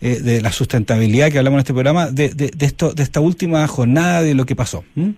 de 0.00 0.42
la 0.42 0.50
sustentabilidad 0.50 1.30
que 1.30 1.38
hablamos 1.38 1.58
en 1.58 1.60
este 1.60 1.72
programa, 1.72 2.10
de, 2.10 2.30
de, 2.30 2.50
de, 2.54 2.66
esto, 2.66 2.92
de 2.92 3.02
esta 3.04 3.20
última 3.20 3.66
jornada 3.68 4.22
de 4.22 4.34
lo 4.34 4.44
que 4.44 4.56
pasó. 4.56 4.84
¿Mm? 4.96 5.10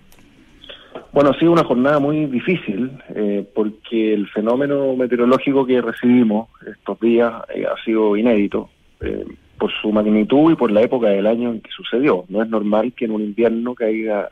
Bueno, 1.13 1.31
ha 1.31 1.39
sido 1.39 1.51
una 1.51 1.65
jornada 1.65 1.99
muy 1.99 2.25
difícil 2.27 2.89
eh, 3.09 3.45
porque 3.53 4.13
el 4.13 4.29
fenómeno 4.29 4.95
meteorológico 4.95 5.65
que 5.65 5.81
recibimos 5.81 6.47
estos 6.65 6.99
días 7.01 7.33
eh, 7.53 7.65
ha 7.65 7.83
sido 7.83 8.15
inédito 8.15 8.69
eh, 9.01 9.25
por 9.57 9.71
su 9.81 9.91
magnitud 9.91 10.53
y 10.53 10.55
por 10.55 10.71
la 10.71 10.81
época 10.81 11.09
del 11.09 11.27
año 11.27 11.51
en 11.51 11.59
que 11.59 11.69
sucedió. 11.71 12.23
No 12.29 12.41
es 12.41 12.49
normal 12.49 12.93
que 12.93 13.05
en 13.05 13.11
un 13.11 13.21
invierno 13.21 13.75
caiga 13.75 14.29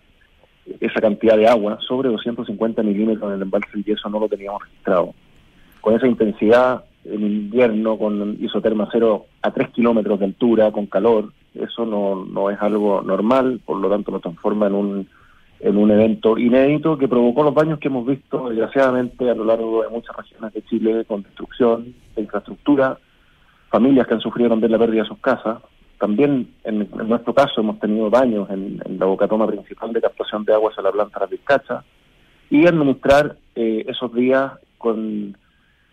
esa 0.79 1.01
cantidad 1.01 1.35
de 1.35 1.47
agua, 1.47 1.79
sobre 1.85 2.09
250 2.09 2.81
milímetros 2.83 3.29
en 3.29 3.35
el 3.35 3.41
embalse 3.41 3.71
del 3.73 3.83
yeso, 3.83 4.09
no 4.09 4.19
lo 4.19 4.29
teníamos 4.29 4.63
registrado. 4.63 5.13
Con 5.81 5.95
esa 5.95 6.07
intensidad 6.07 6.85
en 7.03 7.21
invierno, 7.21 7.97
con 7.97 8.37
isoterma 8.39 8.87
cero 8.91 9.25
a 9.41 9.51
3 9.51 9.69
kilómetros 9.69 10.19
de 10.19 10.25
altura, 10.25 10.71
con 10.71 10.85
calor, 10.85 11.33
eso 11.55 11.85
no, 11.85 12.23
no 12.25 12.49
es 12.49 12.61
algo 12.61 13.01
normal, 13.01 13.59
por 13.65 13.77
lo 13.77 13.89
tanto 13.89 14.11
lo 14.11 14.19
transforma 14.19 14.67
en 14.67 14.75
un 14.75 15.07
en 15.59 15.77
un 15.77 15.91
evento 15.91 16.37
inédito 16.37 16.97
que 16.97 17.07
provocó 17.07 17.43
los 17.43 17.53
daños 17.53 17.79
que 17.79 17.89
hemos 17.89 18.05
visto 18.05 18.49
desgraciadamente 18.49 19.29
a 19.29 19.35
lo 19.35 19.43
largo 19.43 19.83
de 19.83 19.89
muchas 19.89 20.15
regiones 20.15 20.53
de 20.53 20.63
Chile 20.63 21.05
con 21.05 21.23
destrucción 21.23 21.93
de 22.15 22.21
infraestructura, 22.21 22.97
familias 23.69 24.07
que 24.07 24.13
han 24.13 24.21
sufrido 24.21 24.49
también 24.49 24.71
la 24.71 24.79
pérdida 24.79 25.03
de 25.03 25.09
sus 25.09 25.19
casas. 25.19 25.59
También 25.99 26.53
en, 26.63 26.89
nuestro 27.07 27.33
caso 27.33 27.59
hemos 27.59 27.79
tenido 27.79 28.09
daños 28.09 28.49
en, 28.49 28.81
la 28.97 29.05
bocatoma 29.05 29.47
principal 29.47 29.91
de 29.91 30.01
captación 30.01 30.45
de 30.45 30.53
aguas 30.53 30.77
a 30.77 30.81
la 30.81 30.91
planta 30.91 31.19
de 31.19 31.25
la 31.25 31.29
Vizcacha 31.29 31.83
y 32.49 32.65
administrar 32.65 33.35
eh, 33.55 33.85
esos 33.87 34.13
días 34.13 34.53
con 34.77 35.37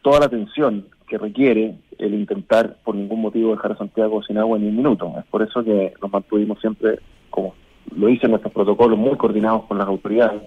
toda 0.03 0.21
la 0.21 0.27
atención 0.27 0.87
que 1.09 1.19
requiere 1.19 1.77
el 1.99 2.15
intentar 2.15 2.77
por 2.85 2.95
ningún 2.95 3.21
motivo 3.21 3.53
dejar 3.53 3.73
a 3.73 3.79
Santiago 3.79 4.23
sin 4.23 4.39
agua 4.39 4.59
ni 4.59 4.69
un 4.69 4.77
minuto. 4.77 5.13
Es 5.19 5.25
por 5.27 5.43
eso 5.43 5.65
que 5.65 5.93
nos 6.01 6.13
mantuvimos 6.13 6.61
siempre 6.61 7.01
como 7.31 7.55
lo 7.95 8.09
hice 8.09 8.27
en 8.27 8.33
nuestros 8.33 8.53
protocolos 8.53 8.99
muy 8.99 9.17
coordinados 9.17 9.65
con 9.65 9.79
las 9.79 9.87
autoridades, 9.87 10.43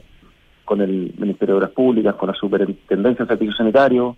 con 0.65 0.82
el 0.82 1.13
Ministerio 1.17 1.56
de 1.56 1.58
Obras 1.60 1.71
Públicas, 1.71 2.15
con 2.15 2.28
la 2.28 2.36
Superintendencia 2.36 3.25
de 3.25 3.30
Servicios 3.30 3.58
Sanitarios, 3.58 4.15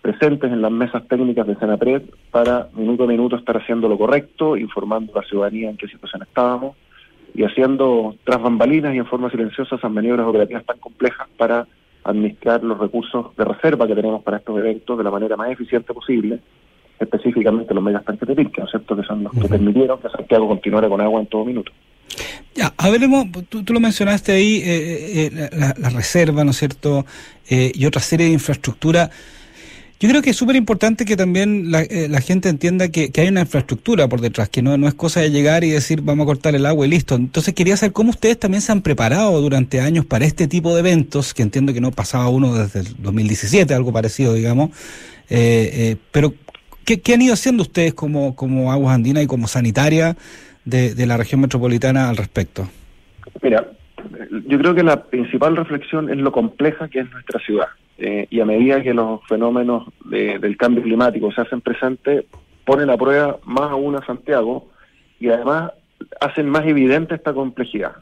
presentes 0.00 0.50
en 0.50 0.60
las 0.60 0.72
mesas 0.72 1.06
técnicas 1.06 1.46
de 1.46 1.54
Senapred 1.56 2.02
para 2.30 2.68
minuto 2.74 3.04
a 3.04 3.06
minuto 3.06 3.36
estar 3.36 3.56
haciendo 3.56 3.88
lo 3.88 3.96
correcto, 3.96 4.56
informando 4.56 5.12
a 5.14 5.22
la 5.22 5.28
ciudadanía 5.28 5.70
en 5.70 5.76
qué 5.76 5.86
situación 5.86 6.22
estábamos 6.22 6.76
y 7.34 7.44
haciendo 7.44 8.16
tras 8.24 8.42
bambalinas 8.42 8.94
y 8.94 8.98
en 8.98 9.06
forma 9.06 9.30
silenciosa 9.30 9.76
esas 9.76 9.90
maniobras 9.90 10.26
operativas 10.26 10.66
tan 10.66 10.78
complejas 10.78 11.28
para 11.36 11.66
administrar 12.04 12.62
los 12.64 12.78
recursos 12.78 13.34
de 13.36 13.44
reserva 13.44 13.86
que 13.86 13.94
tenemos 13.94 14.22
para 14.22 14.38
estos 14.38 14.58
eventos 14.58 14.98
de 14.98 15.04
la 15.04 15.10
manera 15.10 15.36
más 15.36 15.50
eficiente 15.50 15.94
posible, 15.94 16.40
específicamente 16.98 17.72
los 17.72 17.82
megas 17.82 18.04
tanques 18.04 18.28
de 18.28 18.34
Pirque, 18.34 18.60
¿no 18.60 18.64
es 18.64 18.70
cierto?, 18.70 18.96
que 18.96 19.04
son 19.04 19.22
los 19.22 19.32
que 19.32 19.48
permitieron 19.48 20.00
que 20.00 20.08
Santiago 20.08 20.48
continuara 20.48 20.88
con 20.88 21.00
agua 21.00 21.20
en 21.20 21.26
todo 21.26 21.44
minuto. 21.44 21.72
Ya, 22.54 22.74
hablemos, 22.76 23.26
tú, 23.48 23.62
tú 23.62 23.72
lo 23.72 23.80
mencionaste 23.80 24.32
ahí, 24.32 24.56
eh, 24.56 24.62
eh, 24.66 25.30
eh 25.32 25.50
la, 25.52 25.74
la, 25.78 25.88
reserva, 25.88 26.44
¿no 26.44 26.50
es 26.50 26.58
cierto? 26.58 27.06
Eh, 27.48 27.72
y 27.74 27.86
otra 27.86 28.00
serie 28.00 28.26
de 28.26 28.32
infraestructura. 28.32 29.10
Yo 30.00 30.08
creo 30.08 30.20
que 30.20 30.30
es 30.30 30.36
súper 30.36 30.56
importante 30.56 31.04
que 31.04 31.16
también 31.16 31.70
la, 31.70 31.82
eh, 31.82 32.08
la 32.10 32.20
gente 32.20 32.48
entienda 32.48 32.88
que, 32.88 33.10
hay 33.16 33.28
una 33.28 33.42
infraestructura 33.42 34.08
por 34.08 34.20
detrás, 34.20 34.48
que 34.48 34.60
no, 34.60 34.76
no 34.76 34.88
es 34.88 34.94
cosa 34.94 35.20
de 35.20 35.30
llegar 35.30 35.62
y 35.62 35.70
decir 35.70 36.02
vamos 36.02 36.24
a 36.24 36.26
cortar 36.26 36.54
el 36.54 36.66
agua 36.66 36.86
y 36.86 36.90
listo. 36.90 37.14
Entonces 37.14 37.54
quería 37.54 37.76
saber 37.76 37.92
cómo 37.92 38.10
ustedes 38.10 38.38
también 38.38 38.62
se 38.62 38.72
han 38.72 38.82
preparado 38.82 39.40
durante 39.40 39.80
años 39.80 40.04
para 40.04 40.24
este 40.24 40.48
tipo 40.48 40.74
de 40.74 40.80
eventos, 40.80 41.34
que 41.34 41.42
entiendo 41.42 41.72
que 41.72 41.80
no 41.80 41.90
pasaba 41.90 42.28
uno 42.28 42.54
desde 42.54 42.80
el 42.80 42.96
2017, 42.98 43.72
algo 43.74 43.92
parecido, 43.92 44.34
digamos. 44.34 44.70
pero, 46.10 46.34
¿qué, 46.84 47.00
¿qué, 47.00 47.14
han 47.14 47.22
ido 47.22 47.34
haciendo 47.34 47.62
ustedes 47.62 47.94
como, 47.94 48.34
como 48.34 48.72
Aguas 48.72 48.94
Andinas 48.94 49.22
y 49.22 49.26
como 49.26 49.46
sanitaria? 49.46 50.16
De, 50.64 50.94
de 50.94 51.06
la 51.06 51.16
región 51.16 51.40
metropolitana 51.40 52.08
al 52.08 52.16
respecto? 52.16 52.68
Mira, 53.42 53.66
yo 54.46 54.58
creo 54.58 54.74
que 54.74 54.82
la 54.82 55.04
principal 55.04 55.56
reflexión 55.56 56.10
es 56.10 56.18
lo 56.18 56.32
compleja 56.32 56.88
que 56.88 57.00
es 57.00 57.10
nuestra 57.10 57.40
ciudad. 57.40 57.68
Eh, 57.98 58.26
y 58.30 58.40
a 58.40 58.44
medida 58.44 58.82
que 58.82 58.94
los 58.94 59.20
fenómenos 59.28 59.86
de, 60.04 60.38
del 60.38 60.56
cambio 60.56 60.82
climático 60.82 61.30
se 61.32 61.42
hacen 61.42 61.60
presentes, 61.60 62.24
ponen 62.64 62.90
a 62.90 62.96
prueba 62.96 63.38
más 63.44 63.70
aún 63.70 63.96
a 63.96 64.04
Santiago 64.04 64.68
y 65.20 65.28
además 65.28 65.72
hacen 66.20 66.48
más 66.48 66.66
evidente 66.66 67.14
esta 67.14 67.32
complejidad. 67.32 67.92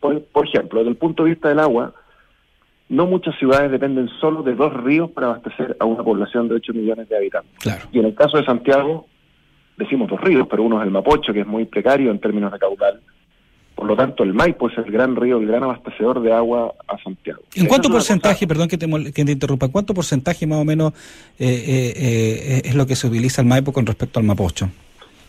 Por, 0.00 0.22
por 0.24 0.46
ejemplo, 0.46 0.80
desde 0.80 0.90
el 0.90 0.96
punto 0.96 1.24
de 1.24 1.30
vista 1.30 1.48
del 1.48 1.60
agua, 1.60 1.94
no 2.88 3.06
muchas 3.06 3.36
ciudades 3.38 3.70
dependen 3.70 4.08
solo 4.20 4.42
de 4.42 4.54
dos 4.54 4.72
ríos 4.72 5.10
para 5.10 5.28
abastecer 5.28 5.76
a 5.80 5.84
una 5.84 6.02
población 6.02 6.48
de 6.48 6.56
8 6.56 6.72
millones 6.74 7.08
de 7.08 7.16
habitantes. 7.16 7.52
Claro. 7.60 7.86
Y 7.92 7.98
en 7.98 8.06
el 8.06 8.14
caso 8.14 8.36
de 8.36 8.44
Santiago, 8.44 9.06
decimos 9.76 10.08
dos 10.08 10.20
ríos, 10.20 10.46
pero 10.50 10.62
uno 10.62 10.80
es 10.80 10.86
el 10.86 10.90
Mapocho, 10.90 11.32
que 11.32 11.40
es 11.40 11.46
muy 11.46 11.64
precario 11.64 12.10
en 12.10 12.18
términos 12.18 12.52
de 12.52 12.58
caudal. 12.58 13.00
Por 13.74 13.86
lo 13.86 13.94
tanto, 13.94 14.22
el 14.22 14.32
Maipo 14.32 14.70
es 14.70 14.78
el 14.78 14.90
gran 14.90 15.16
río, 15.16 15.36
el 15.36 15.46
gran 15.46 15.62
abastecedor 15.62 16.22
de 16.22 16.32
agua 16.32 16.72
a 16.88 16.96
Santiago. 16.96 17.42
¿En 17.54 17.66
cuánto 17.66 17.90
porcentaje, 17.90 18.46
perdón 18.46 18.68
que 18.68 18.78
te, 18.78 18.88
que 19.12 19.24
te 19.24 19.32
interrumpa, 19.32 19.68
cuánto 19.68 19.92
porcentaje 19.92 20.46
más 20.46 20.60
o 20.60 20.64
menos 20.64 20.94
eh, 21.38 21.46
eh, 21.46 21.92
eh, 21.94 22.62
es 22.64 22.74
lo 22.74 22.86
que 22.86 22.96
se 22.96 23.06
utiliza 23.06 23.42
el 23.42 23.48
Maipo 23.48 23.72
con 23.72 23.84
respecto 23.84 24.18
al 24.18 24.24
Mapocho? 24.24 24.70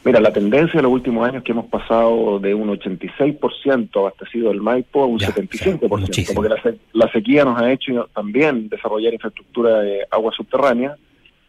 Mira, 0.05 0.21
la 0.21 0.31
tendencia 0.31 0.77
de 0.77 0.83
los 0.83 0.93
últimos 0.93 1.27
años 1.27 1.43
que 1.43 1.51
hemos 1.51 1.65
pasado 1.65 2.39
de 2.39 2.53
un 2.53 2.69
86% 2.69 3.89
abastecido 3.99 4.47
del 4.47 4.61
Maipo 4.61 5.03
a 5.03 5.07
un 5.07 5.19
ya, 5.19 5.27
75%, 5.27 6.33
porque 6.33 6.47
la, 6.47 6.73
la, 6.93 7.11
sequía 7.11 7.43
nos 7.43 7.61
ha 7.61 7.69
hecho 7.69 8.07
también 8.15 8.69
desarrollar 8.69 9.13
infraestructura 9.13 9.79
de 9.79 10.07
agua 10.09 10.31
subterránea 10.31 10.95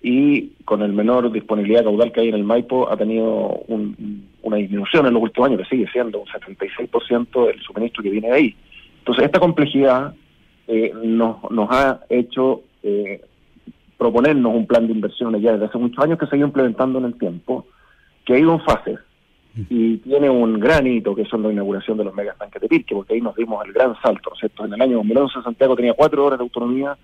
y 0.02 0.50
con 0.64 0.82
el 0.82 0.92
menor 0.92 1.30
disponibilidad 1.32 1.84
caudal 1.84 2.12
que 2.12 2.20
hay 2.20 2.28
en 2.28 2.37
el 2.37 2.44
Maipo 2.44 2.90
ha 2.90 2.96
tenido 2.96 3.61
una 4.42 4.56
disminución 4.56 5.06
en 5.06 5.14
los 5.14 5.22
últimos 5.22 5.48
años, 5.48 5.62
que 5.62 5.76
sigue 5.76 5.90
siendo 5.90 6.20
un 6.20 6.26
76% 6.26 7.46
del 7.46 7.61
suministro 7.62 8.02
que 8.02 8.11
viene 8.11 8.28
de 8.28 8.34
ahí. 8.34 8.56
Entonces, 8.98 9.24
esta 9.24 9.40
complejidad 9.40 10.14
eh, 10.68 10.92
nos, 11.02 11.50
nos 11.50 11.68
ha 11.70 12.00
hecho 12.08 12.62
eh, 12.82 13.22
proponernos 13.96 14.54
un 14.54 14.66
plan 14.66 14.87
de 14.87 14.92
inversiones 14.92 15.42
ya 15.42 15.52
desde 15.52 15.66
hace 15.66 15.78
muchos 15.78 16.02
años 16.04 16.18
que 16.18 16.26
se 16.26 16.37
ha 16.37 16.38
ido 16.38 16.46
implementando 16.46 16.98
en 16.98 17.06
el 17.06 17.18
tiempo, 17.18 17.66
que 18.24 18.34
ha 18.34 18.38
ido 18.38 18.52
en 18.52 18.61
fases 18.61 18.98
y 19.68 19.96
tiene 19.98 20.30
un 20.30 20.61
gran 20.61 20.87
hito 20.87 21.16
que 21.16 21.24
son 21.24 21.42
la 21.42 21.50
inauguración 21.50 21.98
de 21.98 22.04
los 22.04 22.14
megastanques 22.14 22.62
de 22.62 22.68
Pirque, 22.68 22.94
porque 22.94 23.14
ahí 23.14 23.20
nos 23.20 23.34
dimos 23.34 23.64
el 23.66 23.72
gran 23.72 24.00
salto, 24.00 24.30
¿cierto? 24.38 24.64
En 24.64 24.74
el 24.74 24.80
año 24.80 24.98
2011 24.98 25.42
Santiago 25.42 25.74
tenía 25.74 25.94
cuatro 25.94 26.24
horas 26.24 26.38
de 26.38 26.44
autonomía. 26.44 26.96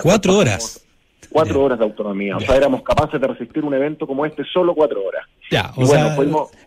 ¿Cuatro 0.00 0.36
horas? 0.36 0.85
Cuatro 1.30 1.62
horas 1.62 1.78
de 1.78 1.84
autonomía. 1.84 2.36
O 2.36 2.40
sea, 2.40 2.56
éramos 2.56 2.82
capaces 2.82 3.20
de 3.20 3.26
resistir 3.26 3.64
un 3.64 3.74
evento 3.74 4.06
como 4.06 4.24
este 4.24 4.44
solo 4.44 4.74
cuatro 4.74 5.04
horas. 5.04 5.26
Ya, 5.50 5.72
o 5.76 5.86
sea, 5.86 6.16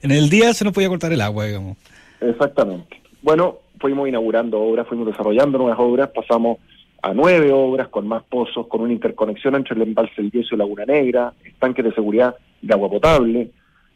en 0.02 0.12
el 0.12 0.30
día 0.30 0.54
se 0.54 0.64
nos 0.64 0.74
podía 0.74 0.90
cortar 0.90 1.12
el 1.12 1.22
agua, 1.22 1.46
digamos. 1.46 1.78
Exactamente. 2.22 3.02
Bueno, 3.22 3.58
fuimos 3.80 4.08
inaugurando 4.08 4.60
obras, 4.60 4.88
fuimos 4.88 5.08
desarrollando 5.08 5.58
nuevas 5.58 5.80
obras, 5.80 6.10
pasamos 6.10 6.58
a 7.02 7.14
nueve 7.14 7.52
obras 7.52 7.88
con 7.88 8.08
más 8.08 8.24
pozos, 8.24 8.68
con 8.68 8.82
una 8.82 8.94
interconexión 8.94 9.56
entre 9.56 9.76
el 9.76 9.82
embalse 9.84 10.14
El 10.18 10.32
Yeso 10.32 10.56
y 10.56 10.58
Laguna 10.58 10.86
Negra, 10.86 11.34
estanques 11.44 11.86
de 11.86 11.94
seguridad 11.94 12.36
de 12.62 12.74
agua 12.74 12.90
potable. 12.90 13.52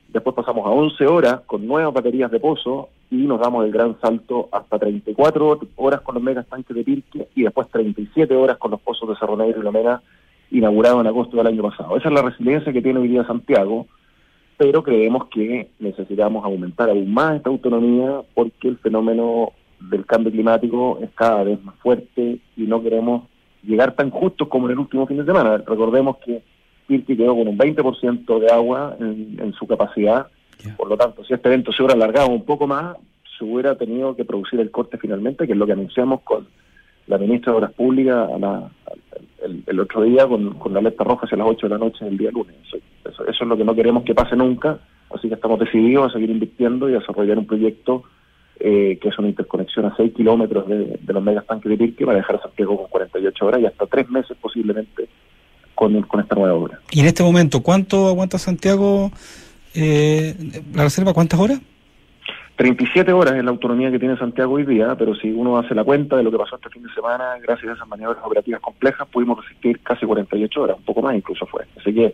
Después 0.07 0.35
pasamos 0.35 0.65
a 0.65 0.69
11 0.69 1.05
horas 1.07 1.41
con 1.45 1.67
nuevas 1.67 1.93
baterías 1.93 2.31
de 2.31 2.39
pozo 2.39 2.89
y 3.09 3.17
nos 3.27 3.39
damos 3.39 3.65
el 3.65 3.71
gran 3.71 3.99
salto 3.99 4.47
hasta 4.51 4.79
34 4.79 5.59
horas 5.75 6.01
con 6.01 6.15
los 6.15 6.23
mega 6.23 6.41
estanques 6.41 6.75
de 6.75 6.83
Pirque 6.83 7.27
y 7.35 7.43
después 7.43 7.67
37 7.69 8.33
horas 8.35 8.57
con 8.57 8.71
los 8.71 8.81
pozos 8.81 9.09
de 9.09 9.15
Cerro 9.15 9.35
Negro 9.35 9.61
y 9.61 9.63
La 9.63 9.71
Mena 9.71 10.01
inaugurado 10.51 11.01
en 11.01 11.07
agosto 11.07 11.37
del 11.37 11.47
año 11.47 11.63
pasado. 11.63 11.97
Esa 11.97 12.09
es 12.09 12.13
la 12.13 12.21
resiliencia 12.21 12.71
que 12.71 12.81
tiene 12.81 12.99
hoy 12.99 13.07
día 13.07 13.25
Santiago, 13.25 13.87
pero 14.57 14.83
creemos 14.83 15.25
que 15.29 15.69
necesitamos 15.79 16.45
aumentar 16.45 16.89
aún 16.89 17.13
más 17.13 17.35
esta 17.35 17.49
autonomía 17.49 18.21
porque 18.33 18.67
el 18.67 18.77
fenómeno 18.77 19.51
del 19.89 20.05
cambio 20.05 20.31
climático 20.31 20.99
es 21.01 21.09
cada 21.15 21.43
vez 21.43 21.61
más 21.63 21.75
fuerte 21.79 22.39
y 22.55 22.61
no 22.63 22.81
queremos 22.81 23.23
llegar 23.63 23.95
tan 23.95 24.09
justos 24.09 24.47
como 24.47 24.67
en 24.67 24.73
el 24.73 24.79
último 24.79 25.07
fin 25.07 25.17
de 25.17 25.25
semana. 25.25 25.57
Recordemos 25.57 26.17
que 26.17 26.41
Pirque 26.87 27.17
quedó 27.17 27.35
con 27.35 27.47
un 27.47 27.57
20% 27.57 28.39
de 28.39 28.51
agua 28.51 28.95
en, 28.99 29.53
su 29.53 29.65
capacidad, 29.67 30.27
por 30.77 30.87
lo 30.87 30.97
tanto, 30.97 31.23
si 31.25 31.33
este 31.33 31.49
evento 31.49 31.71
se 31.71 31.81
hubiera 31.81 31.95
alargado 31.95 32.29
un 32.29 32.45
poco 32.45 32.67
más, 32.67 32.95
se 33.37 33.43
hubiera 33.43 33.75
tenido 33.75 34.15
que 34.15 34.25
producir 34.25 34.59
el 34.59 34.71
corte 34.71 34.97
finalmente, 34.97 35.45
que 35.45 35.53
es 35.53 35.57
lo 35.57 35.65
que 35.65 35.73
anunciamos 35.73 36.21
con 36.21 36.47
la 37.07 37.17
ministra 37.17 37.51
de 37.51 37.57
Obras 37.57 37.73
Públicas 37.73 38.29
el, 39.65 39.79
otro 39.79 40.03
día 40.03 40.27
con, 40.27 40.73
la 40.73 40.79
alerta 40.79 41.03
roja 41.03 41.25
hacia 41.25 41.37
las 41.37 41.47
8 41.47 41.67
de 41.67 41.69
la 41.69 41.77
noche 41.77 42.05
del 42.05 42.17
día 42.17 42.31
lunes. 42.31 42.55
Eso, 42.67 43.23
eso, 43.25 43.43
es 43.43 43.47
lo 43.47 43.57
que 43.57 43.63
no 43.63 43.75
queremos 43.75 44.03
que 44.03 44.15
pase 44.15 44.35
nunca, 44.35 44.79
así 45.13 45.27
que 45.27 45.35
estamos 45.35 45.59
decididos 45.59 46.09
a 46.09 46.13
seguir 46.13 46.29
invirtiendo 46.29 46.89
y 46.89 46.93
a 46.93 46.99
desarrollar 46.99 47.37
un 47.37 47.45
proyecto 47.45 48.03
eh, 48.59 48.97
que 49.01 49.09
es 49.09 49.19
una 49.19 49.27
interconexión 49.27 49.85
a 49.85 49.95
6 49.95 50.13
kilómetros 50.13 50.67
de, 50.67 50.97
los 51.05 51.23
megastanques 51.23 51.69
de 51.69 51.77
Pirque 51.77 52.05
para 52.05 52.19
dejar 52.19 52.37
a 52.37 52.41
Santiago 52.43 52.77
con 52.77 52.87
48 52.87 53.45
horas 53.45 53.61
y 53.61 53.65
hasta 53.65 53.85
3 53.85 54.09
meses 54.09 54.37
posiblemente 54.39 55.09
con, 55.75 56.01
con 56.03 56.19
esta 56.21 56.35
nueva 56.35 56.53
obra. 56.53 56.79
¿Y 56.91 57.01
en 57.01 57.07
este 57.07 57.23
momento 57.23 57.61
cuánto 57.61 58.07
aguanta 58.07 58.37
Santiago 58.37 59.11
eh, 59.73 60.35
la 60.73 60.83
reserva? 60.83 61.13
¿Cuántas 61.13 61.39
horas? 61.39 61.59
37 62.55 63.11
horas 63.11 63.35
es 63.35 63.43
la 63.43 63.49
autonomía 63.49 63.89
que 63.89 63.97
tiene 63.97 64.15
Santiago 64.15 64.53
hoy 64.53 64.65
día, 64.65 64.95
pero 64.95 65.15
si 65.15 65.31
uno 65.31 65.57
hace 65.57 65.73
la 65.73 65.83
cuenta 65.83 66.15
de 66.15 66.23
lo 66.23 66.31
que 66.31 66.37
pasó 66.37 66.55
este 66.55 66.69
fin 66.69 66.83
de 66.83 66.93
semana, 66.93 67.37
gracias 67.41 67.71
a 67.71 67.73
esas 67.73 67.87
maniobras 67.87 68.23
operativas 68.23 68.61
complejas, 68.61 69.07
pudimos 69.07 69.43
resistir 69.43 69.79
casi 69.79 70.05
48 70.05 70.61
horas, 70.61 70.77
un 70.77 70.83
poco 70.83 71.01
más 71.01 71.15
incluso 71.15 71.47
fue. 71.47 71.63
Así 71.79 71.93
que 71.93 72.13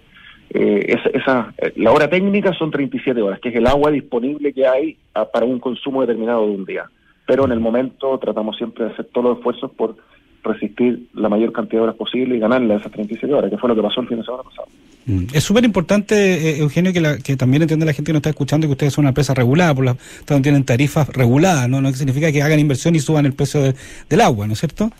eh, 0.52 0.97
esa, 1.13 1.54
eh, 1.58 1.73
la 1.75 1.91
hora 1.91 2.10
técnica 2.10 2.54
son 2.54 2.71
37 2.71 3.21
horas, 3.21 3.39
que 3.39 3.49
es 3.49 3.56
el 3.56 3.67
agua 3.67 3.91
disponible 3.91 4.54
que 4.54 4.65
hay 4.65 4.97
ah, 5.13 5.25
para 5.25 5.45
un 5.45 5.60
consumo 5.60 6.02
determinado 6.02 6.47
de 6.47 6.56
un 6.56 6.65
día. 6.65 6.89
Pero 7.28 7.45
en 7.45 7.52
el 7.52 7.60
momento 7.60 8.17
tratamos 8.17 8.56
siempre 8.56 8.86
de 8.86 8.91
hacer 8.91 9.06
todos 9.12 9.25
los 9.25 9.38
esfuerzos 9.38 9.71
por 9.71 9.97
resistir 10.41 11.08
la 11.13 11.28
mayor 11.28 11.52
cantidad 11.52 11.82
de 11.82 11.84
horas 11.84 11.95
posible 11.95 12.38
y 12.38 12.39
ganarle 12.39 12.75
esas 12.75 12.91
37 12.93 13.34
horas, 13.34 13.52
que 13.52 13.58
fue 13.58 13.67
lo 13.67 13.75
que 13.75 13.82
pasó 13.82 13.99
el 14.02 14.08
fin 14.08 14.17
de 14.17 14.23
semana 14.23 14.43
pasado. 14.43 14.69
Mm. 15.10 15.26
Es 15.34 15.43
súper 15.43 15.65
importante, 15.65 16.15
eh, 16.15 16.60
Eugenio, 16.60 16.93
que, 16.93 17.02
que 17.24 17.36
también 17.36 17.63
entienda 17.63 17.84
la 17.84 17.93
gente 17.93 18.10
que 18.10 18.13
nos 18.13 18.19
está 18.19 18.30
escuchando 18.30 18.67
que 18.67 18.74
ustedes 18.74 18.93
son 18.93 19.06
una 19.06 19.10
empresa 19.10 19.34
regulada, 19.34 19.74
por 19.74 19.84
la 19.84 19.95
tienen 20.41 20.63
tarifas 20.63 21.10
reguladas, 21.10 21.67
¿no? 21.67 21.82
No 21.82 21.91
significa 21.93 22.32
que 22.32 22.43
hagan 22.43 22.60
inversión 22.60 22.95
y 22.95 23.00
suban 23.00 23.26
el 23.26 23.34
precio 23.34 23.74
del 24.08 24.22
agua, 24.22 24.45
¿no 24.45 24.54
es 24.54 24.60
cierto? 24.60 24.91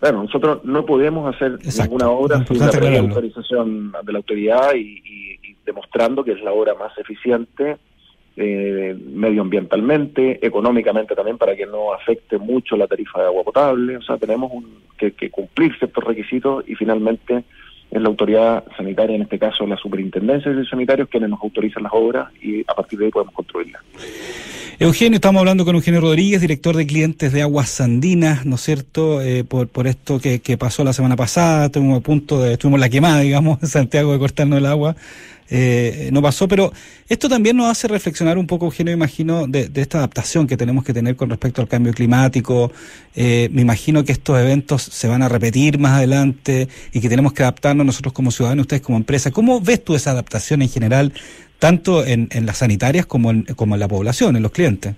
Bueno, 0.00 0.24
nosotros 0.24 0.64
no 0.64 0.84
podemos 0.84 1.32
hacer 1.32 1.58
ninguna 1.64 2.08
obra 2.10 2.44
sin 2.44 2.58
la 2.58 2.98
autorización 2.98 3.92
de 4.02 4.12
la 4.12 4.18
autoridad 4.18 4.74
y, 4.74 5.00
demostrando 5.64 6.24
que 6.24 6.32
es 6.32 6.42
la 6.42 6.50
obra 6.50 6.74
más 6.74 6.96
eficiente 6.98 7.76
eh, 8.36 8.96
medioambientalmente, 9.14 10.44
económicamente 10.44 11.14
también, 11.14 11.38
para 11.38 11.54
que 11.54 11.66
no 11.66 11.92
afecte 11.92 12.38
mucho 12.38 12.76
la 12.76 12.88
tarifa 12.88 13.20
de 13.20 13.26
agua 13.26 13.44
potable. 13.44 13.98
O 13.98 14.02
sea, 14.02 14.16
tenemos 14.16 14.50
que, 14.98 15.30
cumplir 15.30 15.76
ciertos 15.78 16.02
requisitos 16.02 16.64
y 16.66 16.74
finalmente 16.74 17.44
es 17.90 18.00
la 18.00 18.08
autoridad 18.08 18.64
sanitaria, 18.76 19.16
en 19.16 19.22
este 19.22 19.38
caso 19.38 19.66
la 19.66 19.76
superintendencia 19.76 20.52
de 20.52 20.64
sanitarios, 20.64 21.08
quienes 21.08 21.30
nos 21.30 21.42
autorizan 21.42 21.82
las 21.82 21.92
obras 21.92 22.28
y 22.40 22.62
a 22.62 22.74
partir 22.74 22.98
de 22.98 23.06
ahí 23.06 23.10
podemos 23.10 23.34
construirlas. 23.34 23.82
Eugenio, 24.82 25.16
estamos 25.16 25.40
hablando 25.40 25.66
con 25.66 25.76
Eugenio 25.76 26.00
Rodríguez, 26.00 26.40
director 26.40 26.74
de 26.74 26.86
clientes 26.86 27.34
de 27.34 27.42
Aguas 27.42 27.82
Andinas, 27.82 28.46
¿no 28.46 28.54
es 28.54 28.62
cierto? 28.62 29.20
Eh, 29.20 29.44
por, 29.44 29.68
por 29.68 29.86
esto 29.86 30.18
que, 30.18 30.40
pasó 30.58 30.84
la 30.84 30.94
semana 30.94 31.16
pasada, 31.16 31.66
estuvimos 31.66 31.98
a 31.98 32.00
punto 32.00 32.40
de, 32.40 32.54
estuvimos 32.54 32.80
la 32.80 32.88
quemada, 32.88 33.20
digamos, 33.20 33.62
en 33.62 33.68
Santiago 33.68 34.10
de 34.10 34.18
cortarnos 34.18 34.56
el 34.56 34.64
agua. 34.64 34.96
Eh, 35.50 36.08
no 36.14 36.22
pasó, 36.22 36.48
pero 36.48 36.72
esto 37.10 37.28
también 37.28 37.58
nos 37.58 37.70
hace 37.70 37.88
reflexionar 37.88 38.38
un 38.38 38.46
poco, 38.46 38.64
Eugenio, 38.64 38.94
imagino, 38.94 39.46
de, 39.46 39.70
esta 39.74 39.98
adaptación 39.98 40.46
que 40.46 40.56
tenemos 40.56 40.82
que 40.82 40.94
tener 40.94 41.14
con 41.14 41.28
respecto 41.28 41.60
al 41.60 41.68
cambio 41.68 41.92
climático. 41.92 42.72
Eh, 43.14 43.50
me 43.52 43.60
imagino 43.60 44.02
que 44.02 44.12
estos 44.12 44.40
eventos 44.40 44.80
se 44.80 45.08
van 45.08 45.20
a 45.22 45.28
repetir 45.28 45.78
más 45.78 45.98
adelante 45.98 46.68
y 46.94 47.02
que 47.02 47.10
tenemos 47.10 47.34
que 47.34 47.42
adaptarnos 47.42 47.84
nosotros 47.84 48.14
como 48.14 48.30
ciudadanos, 48.30 48.62
ustedes 48.62 48.80
como 48.80 48.96
empresa. 48.96 49.30
¿Cómo 49.30 49.60
ves 49.60 49.84
tú 49.84 49.94
esa 49.94 50.12
adaptación 50.12 50.62
en 50.62 50.70
general 50.70 51.12
tanto 51.60 52.04
en, 52.04 52.28
las 52.44 52.58
sanitarias 52.58 53.06
como 53.06 53.30
en, 53.30 53.44
como 53.54 53.74
en 53.74 53.80
la 53.80 53.86
población, 53.86 54.34
en 54.34 54.42
los 54.42 54.50
clientes? 54.50 54.96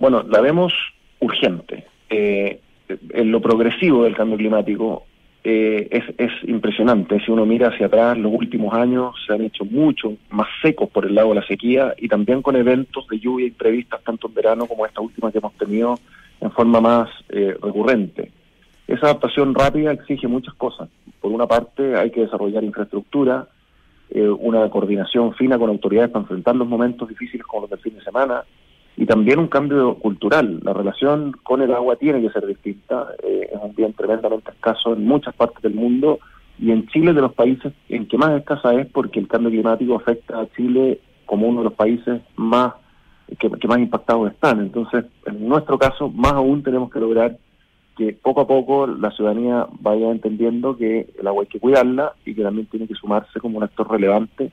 Bueno, 0.00 0.24
la 0.28 0.40
vemos 0.40 0.72
urgente. 1.20 1.84
Eh, 2.10 2.60
en 2.88 3.30
lo 3.30 3.40
progresivo 3.40 4.04
del 4.04 4.16
cambio 4.16 4.38
climático 4.38 5.04
eh, 5.44 5.86
es, 5.90 6.04
es, 6.18 6.32
impresionante. 6.48 7.20
Si 7.24 7.30
uno 7.30 7.46
mira 7.46 7.68
hacia 7.68 7.86
atrás, 7.86 8.18
los 8.18 8.32
últimos 8.32 8.74
años 8.74 9.14
se 9.26 9.32
han 9.32 9.42
hecho 9.42 9.64
mucho 9.64 10.14
más 10.30 10.48
secos 10.62 10.88
por 10.88 11.06
el 11.06 11.14
lado 11.14 11.28
de 11.28 11.36
la 11.36 11.46
sequía 11.46 11.94
y 11.98 12.08
también 12.08 12.42
con 12.42 12.56
eventos 12.56 13.06
de 13.08 13.20
lluvia 13.20 13.46
imprevistas 13.46 14.02
tanto 14.02 14.26
en 14.28 14.34
verano 14.34 14.66
como 14.66 14.86
esta 14.86 15.00
última 15.00 15.30
que 15.30 15.38
hemos 15.38 15.52
tenido 15.54 15.98
en 16.40 16.50
forma 16.50 16.80
más 16.80 17.10
eh, 17.28 17.54
recurrente. 17.62 18.32
Esa 18.88 19.06
adaptación 19.06 19.54
rápida 19.54 19.92
exige 19.92 20.26
muchas 20.26 20.54
cosas. 20.54 20.88
Por 21.20 21.32
una 21.32 21.46
parte, 21.46 21.96
hay 21.96 22.10
que 22.10 22.22
desarrollar 22.22 22.64
infraestructura, 22.64 23.46
eh, 24.10 24.28
una 24.28 24.68
coordinación 24.70 25.34
fina 25.34 25.58
con 25.58 25.70
autoridades 25.70 26.10
para 26.10 26.22
enfrentar 26.22 26.56
los 26.56 26.68
momentos 26.68 27.08
difíciles 27.08 27.46
como 27.46 27.62
los 27.62 27.70
del 27.70 27.80
fin 27.80 27.94
de 27.94 28.04
semana 28.04 28.44
y 28.96 29.04
también 29.04 29.38
un 29.38 29.48
cambio 29.48 29.96
cultural. 29.96 30.60
La 30.62 30.72
relación 30.72 31.32
con 31.42 31.60
el 31.60 31.72
agua 31.72 31.96
tiene 31.96 32.22
que 32.22 32.30
ser 32.30 32.46
distinta, 32.46 33.08
eh, 33.22 33.50
es 33.52 33.58
un 33.60 33.74
bien 33.74 33.92
tremendamente 33.92 34.50
escaso 34.50 34.94
en 34.94 35.04
muchas 35.04 35.34
partes 35.34 35.62
del 35.62 35.74
mundo 35.74 36.18
y 36.58 36.70
en 36.70 36.86
Chile 36.88 37.12
de 37.12 37.20
los 37.20 37.34
países 37.34 37.72
en 37.88 38.06
que 38.06 38.16
más 38.16 38.30
escasa 38.30 38.74
es 38.74 38.86
porque 38.86 39.20
el 39.20 39.28
cambio 39.28 39.50
climático 39.50 39.96
afecta 39.96 40.40
a 40.40 40.48
Chile 40.56 41.00
como 41.26 41.48
uno 41.48 41.60
de 41.60 41.64
los 41.64 41.74
países 41.74 42.22
más 42.36 42.74
que 43.38 43.68
más 43.68 43.78
impactados 43.78 44.30
están. 44.30 44.60
Entonces, 44.60 45.04
en 45.26 45.48
nuestro 45.48 45.78
caso, 45.78 46.08
más 46.08 46.32
aún 46.34 46.62
tenemos 46.62 46.90
que 46.90 47.00
lograr 47.00 47.36
que 47.96 48.12
poco 48.12 48.42
a 48.42 48.46
poco 48.46 48.86
la 48.86 49.10
ciudadanía 49.10 49.66
vaya 49.80 50.10
entendiendo 50.10 50.76
que 50.76 51.06
el 51.18 51.26
agua 51.26 51.42
hay 51.42 51.48
que 51.48 51.60
cuidarla 51.60 52.12
y 52.24 52.34
que 52.34 52.42
también 52.42 52.66
tiene 52.66 52.86
que 52.86 52.94
sumarse 52.94 53.40
como 53.40 53.56
un 53.56 53.64
actor 53.64 53.90
relevante 53.90 54.52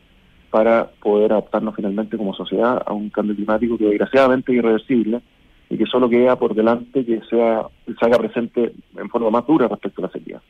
para 0.49 0.89
poder 1.01 1.33
adaptarnos 1.33 1.75
finalmente 1.75 2.17
como 2.17 2.33
sociedad 2.33 2.81
a 2.85 2.93
un 2.93 3.09
cambio 3.09 3.35
climático 3.35 3.77
que 3.77 3.85
desgraciadamente 3.85 4.51
es 4.51 4.59
irreversible 4.59 5.21
y 5.69 5.77
que 5.77 5.85
solo 5.85 6.09
queda 6.09 6.37
por 6.37 6.55
delante 6.55 7.05
que 7.05 7.21
sea 7.29 7.63
se 7.85 8.05
haga 8.05 8.17
presente 8.17 8.73
en 8.95 9.09
forma 9.09 9.29
más 9.29 9.45
dura 9.45 9.67
respecto 9.67 10.01
a 10.01 10.07
la 10.07 10.11
sequía. 10.11 10.41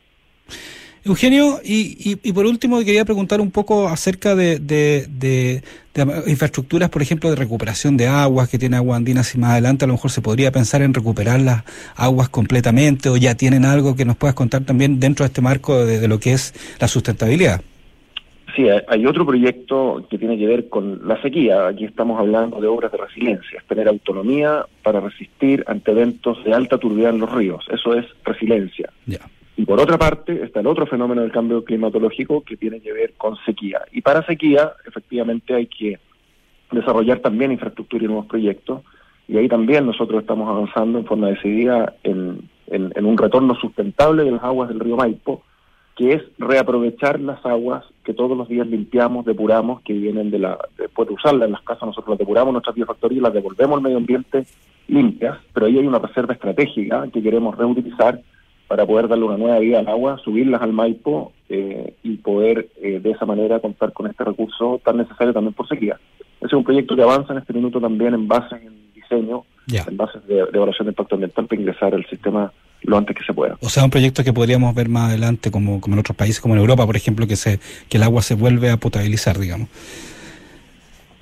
Eugenio, 1.06 1.60
y, 1.66 2.18
y, 2.24 2.32
por 2.32 2.46
último 2.46 2.80
quería 2.80 3.04
preguntar 3.04 3.42
un 3.42 3.52
poco 3.52 3.90
acerca 3.90 4.36
de, 4.36 4.58
de, 4.58 5.62
infraestructuras, 6.28 6.90
por 6.90 7.02
ejemplo, 7.02 7.30
de 7.30 7.36
recuperación 7.36 7.98
de 7.98 8.08
aguas 8.08 8.48
que 8.48 8.58
tiene 8.58 8.78
Agua 8.78 8.96
Andina, 8.96 9.24
si 9.24 9.38
más 9.38 9.52
adelante 9.52 9.84
a 9.84 9.88
lo 9.90 9.96
mejor 9.96 10.12
se 10.12 10.22
podría 10.22 10.52
pensar 10.54 10.82
en 10.82 10.94
recuperar 10.94 11.42
las 11.42 11.66
aguas 11.98 12.30
completamente 12.30 13.10
o 13.10 13.18
ya 13.18 13.36
tienen 13.36 13.66
algo 13.66 13.98
que 13.98 14.06
nos 14.06 14.16
puedas 14.16 14.34
contar 14.34 14.64
también 14.64 15.02
dentro 15.02 15.26
de 15.26 15.28
este 15.28 15.42
marco 15.42 15.86
de, 15.86 16.08
lo 16.08 16.20
que 16.20 16.32
es 16.32 16.54
la 16.80 16.88
sustentabilidad. 16.88 17.62
Sí, 18.56 18.68
hay 18.88 19.06
otro 19.06 19.26
proyecto 19.26 20.08
que 20.10 20.18
tiene 20.18 20.38
que 20.38 20.46
ver 20.46 20.70
con 20.70 21.06
la 21.06 21.22
sequía. 21.22 21.68
Aquí 21.68 21.84
estamos 21.84 22.18
hablando 22.18 22.62
de 22.62 22.68
obras 22.68 22.94
de 22.94 23.00
resiliencia, 23.00 23.60
es 23.60 23.66
tener 23.66 23.90
autonomía 23.90 24.66
para 24.84 25.02
resistir 25.02 25.66
ante 25.68 25.92
eventos 25.92 26.42
de 26.46 26.54
alta 26.54 26.78
turbidez 26.78 27.10
en 27.10 27.20
los 27.20 27.32
ríos. 27.34 27.66
Eso 27.70 27.94
es 27.94 28.06
resiliencia. 28.24 28.90
Y 29.56 29.66
por 29.66 29.80
otra 29.80 29.98
parte 29.98 30.44
está 30.44 30.62
el 30.62 30.68
otro 30.68 30.88
fenómeno 30.88 31.22
del 31.22 31.32
cambio 31.32 31.64
climatológico 31.64 32.42
que 32.42 32.58
tiene 32.58 32.80
que 32.80 32.92
ver 32.92 33.14
con 33.18 33.38
sequía. 33.46 33.82
Y 33.92 34.02
para 34.02 34.26
sequía, 34.26 34.74
efectivamente, 34.88 35.54
hay 35.54 35.68
que 35.68 36.00
desarrollar 36.72 37.20
también 37.20 37.52
infraestructura 37.52 38.04
y 38.04 38.08
nuevos 38.08 38.26
proyectos. 38.26 38.82
Y 39.28 39.38
ahí 39.38 39.48
también 39.48 39.86
nosotros 39.86 40.22
estamos 40.22 40.50
avanzando 40.50 41.00
en 41.00 41.06
forma 41.06 41.28
decidida 41.28 41.94
en, 42.04 42.50
un 42.68 43.18
retorno 43.18 43.54
sustentable 43.56 44.24
de 44.24 44.32
las 44.32 44.44
aguas 44.44 44.70
del 44.70 44.80
río 44.80 44.98
Maipo, 44.98 45.44
que 45.96 46.14
es 46.14 46.24
reaprovechar 46.40 47.20
las 47.20 47.46
aguas 47.46 47.86
que 48.04 48.16
todos 48.16 48.36
los 48.36 48.48
días 48.48 48.66
limpiamos, 48.66 49.26
depuramos, 49.26 49.82
que 49.82 49.94
vienen 49.94 50.32
de 50.32 50.40
la, 50.40 50.58
después 50.78 51.08
de 51.08 51.14
usarlas 51.14 51.46
en 51.46 51.52
las 51.52 51.62
casas, 51.62 51.84
nosotros 51.84 52.14
las 52.14 52.20
depuramos 52.20 52.50
en 52.50 52.54
nuestras 52.54 52.76
biofactorías 52.76 53.22
las 53.22 53.34
devolvemos 53.34 53.78
al 53.78 53.84
medio 53.84 53.98
ambiente 53.98 54.46
limpias, 54.88 55.38
pero 55.54 55.68
ahí 55.68 55.78
hay 55.78 55.86
una 55.86 56.00
reserva 56.00 56.34
estratégica 56.34 57.08
que 57.14 57.22
queremos 57.22 57.56
reutilizar 57.56 58.20
para 58.74 58.88
poder 58.88 59.08
darle 59.08 59.26
una 59.26 59.38
nueva 59.38 59.60
vida 59.60 59.78
al 59.78 59.88
agua, 59.88 60.18
subirlas 60.24 60.60
al 60.60 60.74
Maipo 60.74 61.32
eh, 61.48 61.94
y 62.02 62.18
poder 62.18 62.70
eh, 62.82 63.00
de 63.00 63.12
esa 63.12 63.24
manera 63.24 63.60
contar 63.60 63.94
con 63.94 64.08
este 64.08 64.24
recurso 64.24 64.82
tan 64.84 64.98
necesario 64.98 65.32
también 65.32 65.54
por 65.54 65.68
sequía. 65.68 66.00
Ese 66.38 66.48
es 66.48 66.54
un 66.54 66.64
proyecto 66.64 66.96
que 66.96 67.04
avanza 67.04 67.34
en 67.34 67.38
este 67.38 67.54
minuto 67.54 67.80
también 67.80 68.16
en 68.16 68.28
base 68.28 68.56
en 68.56 68.74
diseño, 68.96 69.44
en 69.68 69.96
base 69.96 70.18
de, 70.28 70.40
evaluación 70.40 70.88
de 70.88 70.90
impacto 70.90 71.14
ambiental 71.14 71.46
para 71.46 71.62
ingresar 71.62 71.94
al 71.94 72.04
sistema 72.08 72.52
lo 72.82 72.98
antes 72.98 73.16
que 73.16 73.24
se 73.24 73.32
pueda. 73.32 73.60
O 73.62 73.70
sea, 73.70 73.84
un 73.84 73.92
proyecto 73.92 74.24
que 74.24 74.34
podríamos 74.34 74.74
ver 74.74 74.90
más 74.90 75.10
adelante, 75.10 75.52
como, 75.52 75.80
como 75.80 75.94
en 75.94 76.00
otros 76.00 76.18
países, 76.18 76.42
como 76.42 76.56
en 76.56 76.62
Europa, 76.62 76.84
por 76.88 76.96
ejemplo, 76.96 77.28
que, 77.28 77.36
se, 77.36 77.60
que 77.90 77.98
el 77.98 78.04
agua 78.04 78.24
se 78.24 78.34
vuelve 78.34 78.72
a 78.72 78.78
potabilizar, 78.78 79.38
digamos. 79.38 79.70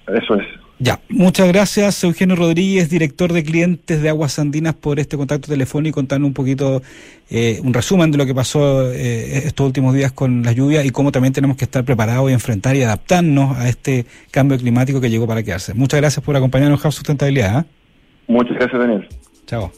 Eso 0.08 0.36
es. 0.36 0.48
Ya, 0.84 1.00
muchas 1.10 1.48
gracias 1.48 2.04
Eugenio 2.04 2.36
Rodríguez, 2.36 2.90
director 2.90 3.32
de 3.34 3.44
clientes 3.44 4.02
de 4.02 4.10
Aguas 4.10 4.40
Andinas, 4.40 4.74
por 4.74 5.00
este 5.00 5.16
contacto 5.16 5.48
telefónico 5.48 5.90
y 5.90 5.94
contarnos 5.94 6.30
un 6.30 6.34
poquito, 6.34 6.82
eh, 7.30 7.60
un 7.64 7.72
resumen 7.72 8.10
de 8.10 8.18
lo 8.18 8.26
que 8.26 8.34
pasó 8.34 8.92
eh, 8.92 9.46
estos 9.46 9.68
últimos 9.68 9.94
días 9.94 10.12
con 10.12 10.42
la 10.42 10.54
lluvia 10.54 10.84
y 10.84 10.90
cómo 10.90 11.12
también 11.12 11.34
tenemos 11.34 11.56
que 11.56 11.66
estar 11.66 11.86
preparados 11.86 12.32
y 12.32 12.34
enfrentar 12.34 12.76
y 12.76 12.82
adaptarnos 12.82 13.58
a 13.58 13.70
este 13.70 14.08
cambio 14.32 14.58
climático 14.58 15.00
que 15.00 15.12
llegó 15.12 15.28
para 15.28 15.44
quedarse. 15.44 15.76
Muchas 15.76 16.02
gracias 16.02 16.26
por 16.26 16.36
acompañarnos 16.36 16.84
en 16.84 16.92
Sustentabilidad. 16.92 17.60
¿eh? 17.60 17.66
Muchas 18.28 18.58
gracias, 18.58 18.82
Daniel. 18.82 19.08
Chao. 19.46 19.72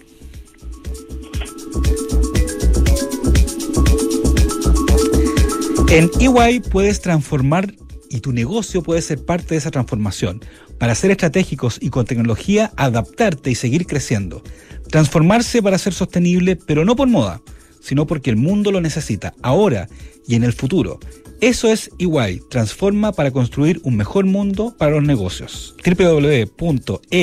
En 5.91 6.09
EY 6.21 6.61
puedes 6.61 7.01
transformar 7.01 7.73
y 8.13 8.19
tu 8.19 8.31
negocio 8.31 8.83
puede 8.83 9.01
ser 9.01 9.25
parte 9.25 9.55
de 9.55 9.57
esa 9.57 9.71
transformación. 9.71 10.45
Para 10.77 10.93
ser 10.93 11.09
estratégicos 11.09 11.79
y 11.81 11.89
con 11.89 12.05
tecnología, 12.05 12.71
adaptarte 12.77 13.49
y 13.49 13.55
seguir 13.55 13.87
creciendo. 13.87 14.43
Transformarse 14.89 15.63
para 15.63 15.79
ser 15.79 15.93
sostenible, 15.93 16.55
pero 16.55 16.85
no 16.85 16.95
por 16.95 17.07
moda, 17.07 17.41
sino 17.81 18.05
porque 18.05 18.29
el 18.29 18.35
mundo 18.35 18.71
lo 18.71 18.81
necesita, 18.81 19.33
ahora 19.41 19.89
y 20.27 20.35
en 20.35 20.43
el 20.43 20.53
futuro. 20.53 20.99
Eso 21.41 21.67
es 21.69 21.89
EY, 21.97 22.41
transforma 22.51 23.13
para 23.13 23.31
construir 23.31 23.81
un 23.83 23.97
mejor 23.97 24.25
mundo 24.25 24.75
para 24.77 24.91
los 24.91 25.03
negocios. 25.03 25.75
www.eychile.cl 25.83 27.13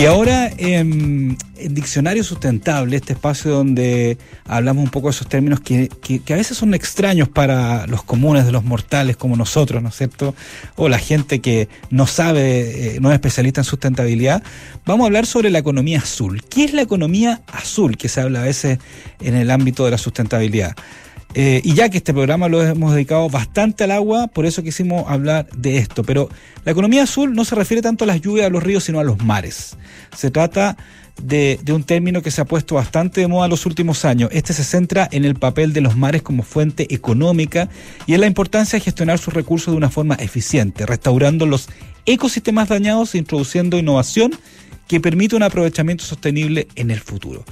Y 0.00 0.06
ahora 0.06 0.50
en, 0.56 1.36
Diccionario 1.62 2.24
Sustentable, 2.24 2.96
este 2.96 3.12
espacio 3.12 3.50
donde 3.50 4.16
hablamos 4.46 4.82
un 4.82 4.90
poco 4.90 5.08
de 5.08 5.10
esos 5.10 5.28
términos 5.28 5.60
que, 5.60 5.90
a 6.26 6.36
veces 6.36 6.56
son 6.56 6.72
extraños 6.72 7.28
para 7.28 7.86
los 7.86 8.02
comunes 8.02 8.46
de 8.46 8.52
los 8.52 8.64
mortales 8.64 9.18
como 9.18 9.36
nosotros, 9.36 9.82
¿no 9.82 9.90
es 9.90 9.96
cierto? 9.96 10.34
O 10.76 10.88
la 10.88 10.98
gente 10.98 11.40
que 11.40 11.68
no 11.90 12.06
sabe, 12.06 12.94
eh, 12.96 13.00
no 13.02 13.10
es 13.10 13.14
especialista 13.14 13.60
en 13.60 13.66
sustentabilidad, 13.66 14.42
vamos 14.86 15.04
a 15.04 15.08
hablar 15.08 15.26
sobre 15.26 15.50
la 15.50 15.58
economía 15.58 15.98
azul. 15.98 16.44
¿Qué 16.48 16.64
es 16.64 16.72
la 16.72 16.80
economía 16.80 17.42
azul 17.52 17.98
que 17.98 18.08
se 18.08 18.22
habla 18.22 18.40
a 18.40 18.44
veces 18.44 18.78
en 19.20 19.34
el 19.34 19.50
ámbito 19.50 19.84
de 19.84 19.90
la 19.90 19.98
sustentabilidad? 19.98 20.76
Eh, 21.34 21.60
y 21.64 21.74
ya 21.74 21.88
que 21.88 21.98
este 21.98 22.12
programa 22.12 22.48
lo 22.48 22.62
hemos 22.62 22.92
dedicado 22.92 23.28
bastante 23.28 23.84
al 23.84 23.92
agua, 23.92 24.26
por 24.26 24.46
eso 24.46 24.62
quisimos 24.62 25.08
hablar 25.08 25.48
de 25.56 25.78
esto. 25.78 26.02
Pero 26.02 26.28
la 26.64 26.72
economía 26.72 27.04
azul 27.04 27.34
no 27.34 27.44
se 27.44 27.54
refiere 27.54 27.82
tanto 27.82 28.04
a 28.04 28.06
las 28.06 28.20
lluvias, 28.20 28.46
a 28.46 28.50
los 28.50 28.62
ríos, 28.62 28.84
sino 28.84 28.98
a 28.98 29.04
los 29.04 29.22
mares. 29.22 29.76
Se 30.16 30.30
trata 30.30 30.76
de, 31.22 31.60
un 31.72 31.84
término 31.84 32.22
que 32.22 32.30
se 32.30 32.40
ha 32.40 32.44
puesto 32.44 32.74
bastante 32.74 33.20
de 33.20 33.28
moda 33.28 33.46
en 33.46 33.50
los 33.50 33.66
últimos 33.66 34.04
años. 34.04 34.30
Este 34.32 34.52
se 34.52 34.64
centra 34.64 35.08
en 35.12 35.24
el 35.24 35.34
papel 35.34 35.72
de 35.72 35.80
los 35.80 35.96
mares 35.96 36.22
como 36.22 36.42
fuente 36.42 36.92
económica 36.94 37.68
y 38.06 38.14
en 38.14 38.20
la 38.20 38.26
importancia 38.26 38.78
de 38.78 38.84
gestionar 38.84 39.18
sus 39.18 39.34
recursos 39.34 39.72
de 39.72 39.78
una 39.78 39.90
forma 39.90 40.14
eficiente, 40.16 40.86
restaurando 40.86 41.46
los 41.46 41.68
ecosistemas 42.06 42.68
dañados 42.68 43.14
e 43.14 43.18
introduciendo 43.18 43.78
innovación 43.78 44.32
que 44.88 45.00
permite 45.00 45.36
un 45.36 45.42
aprovechamiento 45.42 46.04
sostenible 46.04 46.66
en 46.74 46.90
el 46.90 47.00
futuro. 47.00 47.44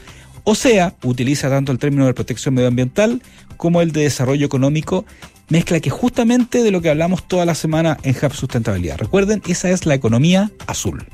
O 0.51 0.55
sea, 0.55 0.95
utiliza 1.03 1.51
tanto 1.51 1.73
el 1.73 1.79
término 1.79 2.07
de 2.07 2.15
protección 2.15 2.55
medioambiental 2.55 3.21
como 3.59 3.83
el 3.83 3.93
de 3.93 4.05
desarrollo 4.05 4.47
económico, 4.47 5.05
mezcla 5.51 5.79
que 5.79 5.91
justamente 5.91 6.63
de 6.63 6.71
lo 6.71 6.81
que 6.81 6.89
hablamos 6.89 7.29
toda 7.29 7.45
la 7.45 7.55
semana 7.55 7.99
en 8.03 8.17
Hub 8.17 8.33
Sustentabilidad. 8.33 8.97
Recuerden, 8.97 9.43
esa 9.47 9.69
es 9.69 9.85
la 9.85 9.95
economía 9.95 10.51
azul. 10.67 11.07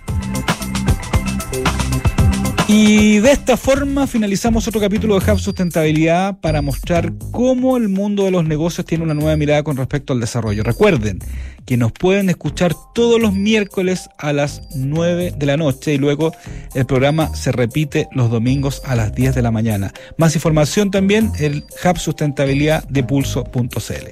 Y 2.77 3.21
de 3.21 3.31
esta 3.31 3.57
forma 3.57 4.09
finalizamos 4.09 4.67
otro 4.67 4.81
capítulo 4.81 5.21
de 5.21 5.31
Hub 5.31 5.39
Sustentabilidad 5.39 6.41
para 6.41 6.61
mostrar 6.61 7.13
cómo 7.31 7.77
el 7.77 7.89
mundo 7.89 8.25
de 8.25 8.33
los 8.33 8.45
negocios 8.45 8.85
tiene 8.85 9.05
una 9.05 9.15
nueva 9.15 9.37
mirada 9.37 9.63
con 9.63 9.77
respecto 9.77 10.13
al 10.13 10.19
desarrollo. 10.19 10.65
Recuerden 10.65 11.21
que 11.67 11.77
nos 11.77 11.93
pueden 11.93 12.31
escuchar 12.31 12.75
todos 12.93 13.21
los 13.21 13.33
miércoles 13.33 14.11
a 14.19 14.33
las 14.33 14.63
9 14.75 15.35
de 15.37 15.47
la 15.47 15.57
noche 15.57 15.95
y 15.95 15.99
luego 15.99 16.33
el 16.75 16.85
programa 16.85 17.33
se 17.37 17.53
repite 17.53 18.09
los 18.11 18.29
domingos 18.29 18.83
a 18.85 18.97
las 18.97 19.15
10 19.15 19.37
de 19.37 19.43
la 19.43 19.53
mañana. 19.53 19.93
Más 20.19 20.35
información 20.35 20.91
también 20.91 21.31
el 21.39 21.65
Hub 21.85 21.99
Sustentabilidad 22.01 22.83
de 22.89 23.05
pulso.cl. 23.05 24.09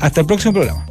Hasta 0.00 0.20
el 0.22 0.26
próximo 0.26 0.54
programa. 0.54 0.86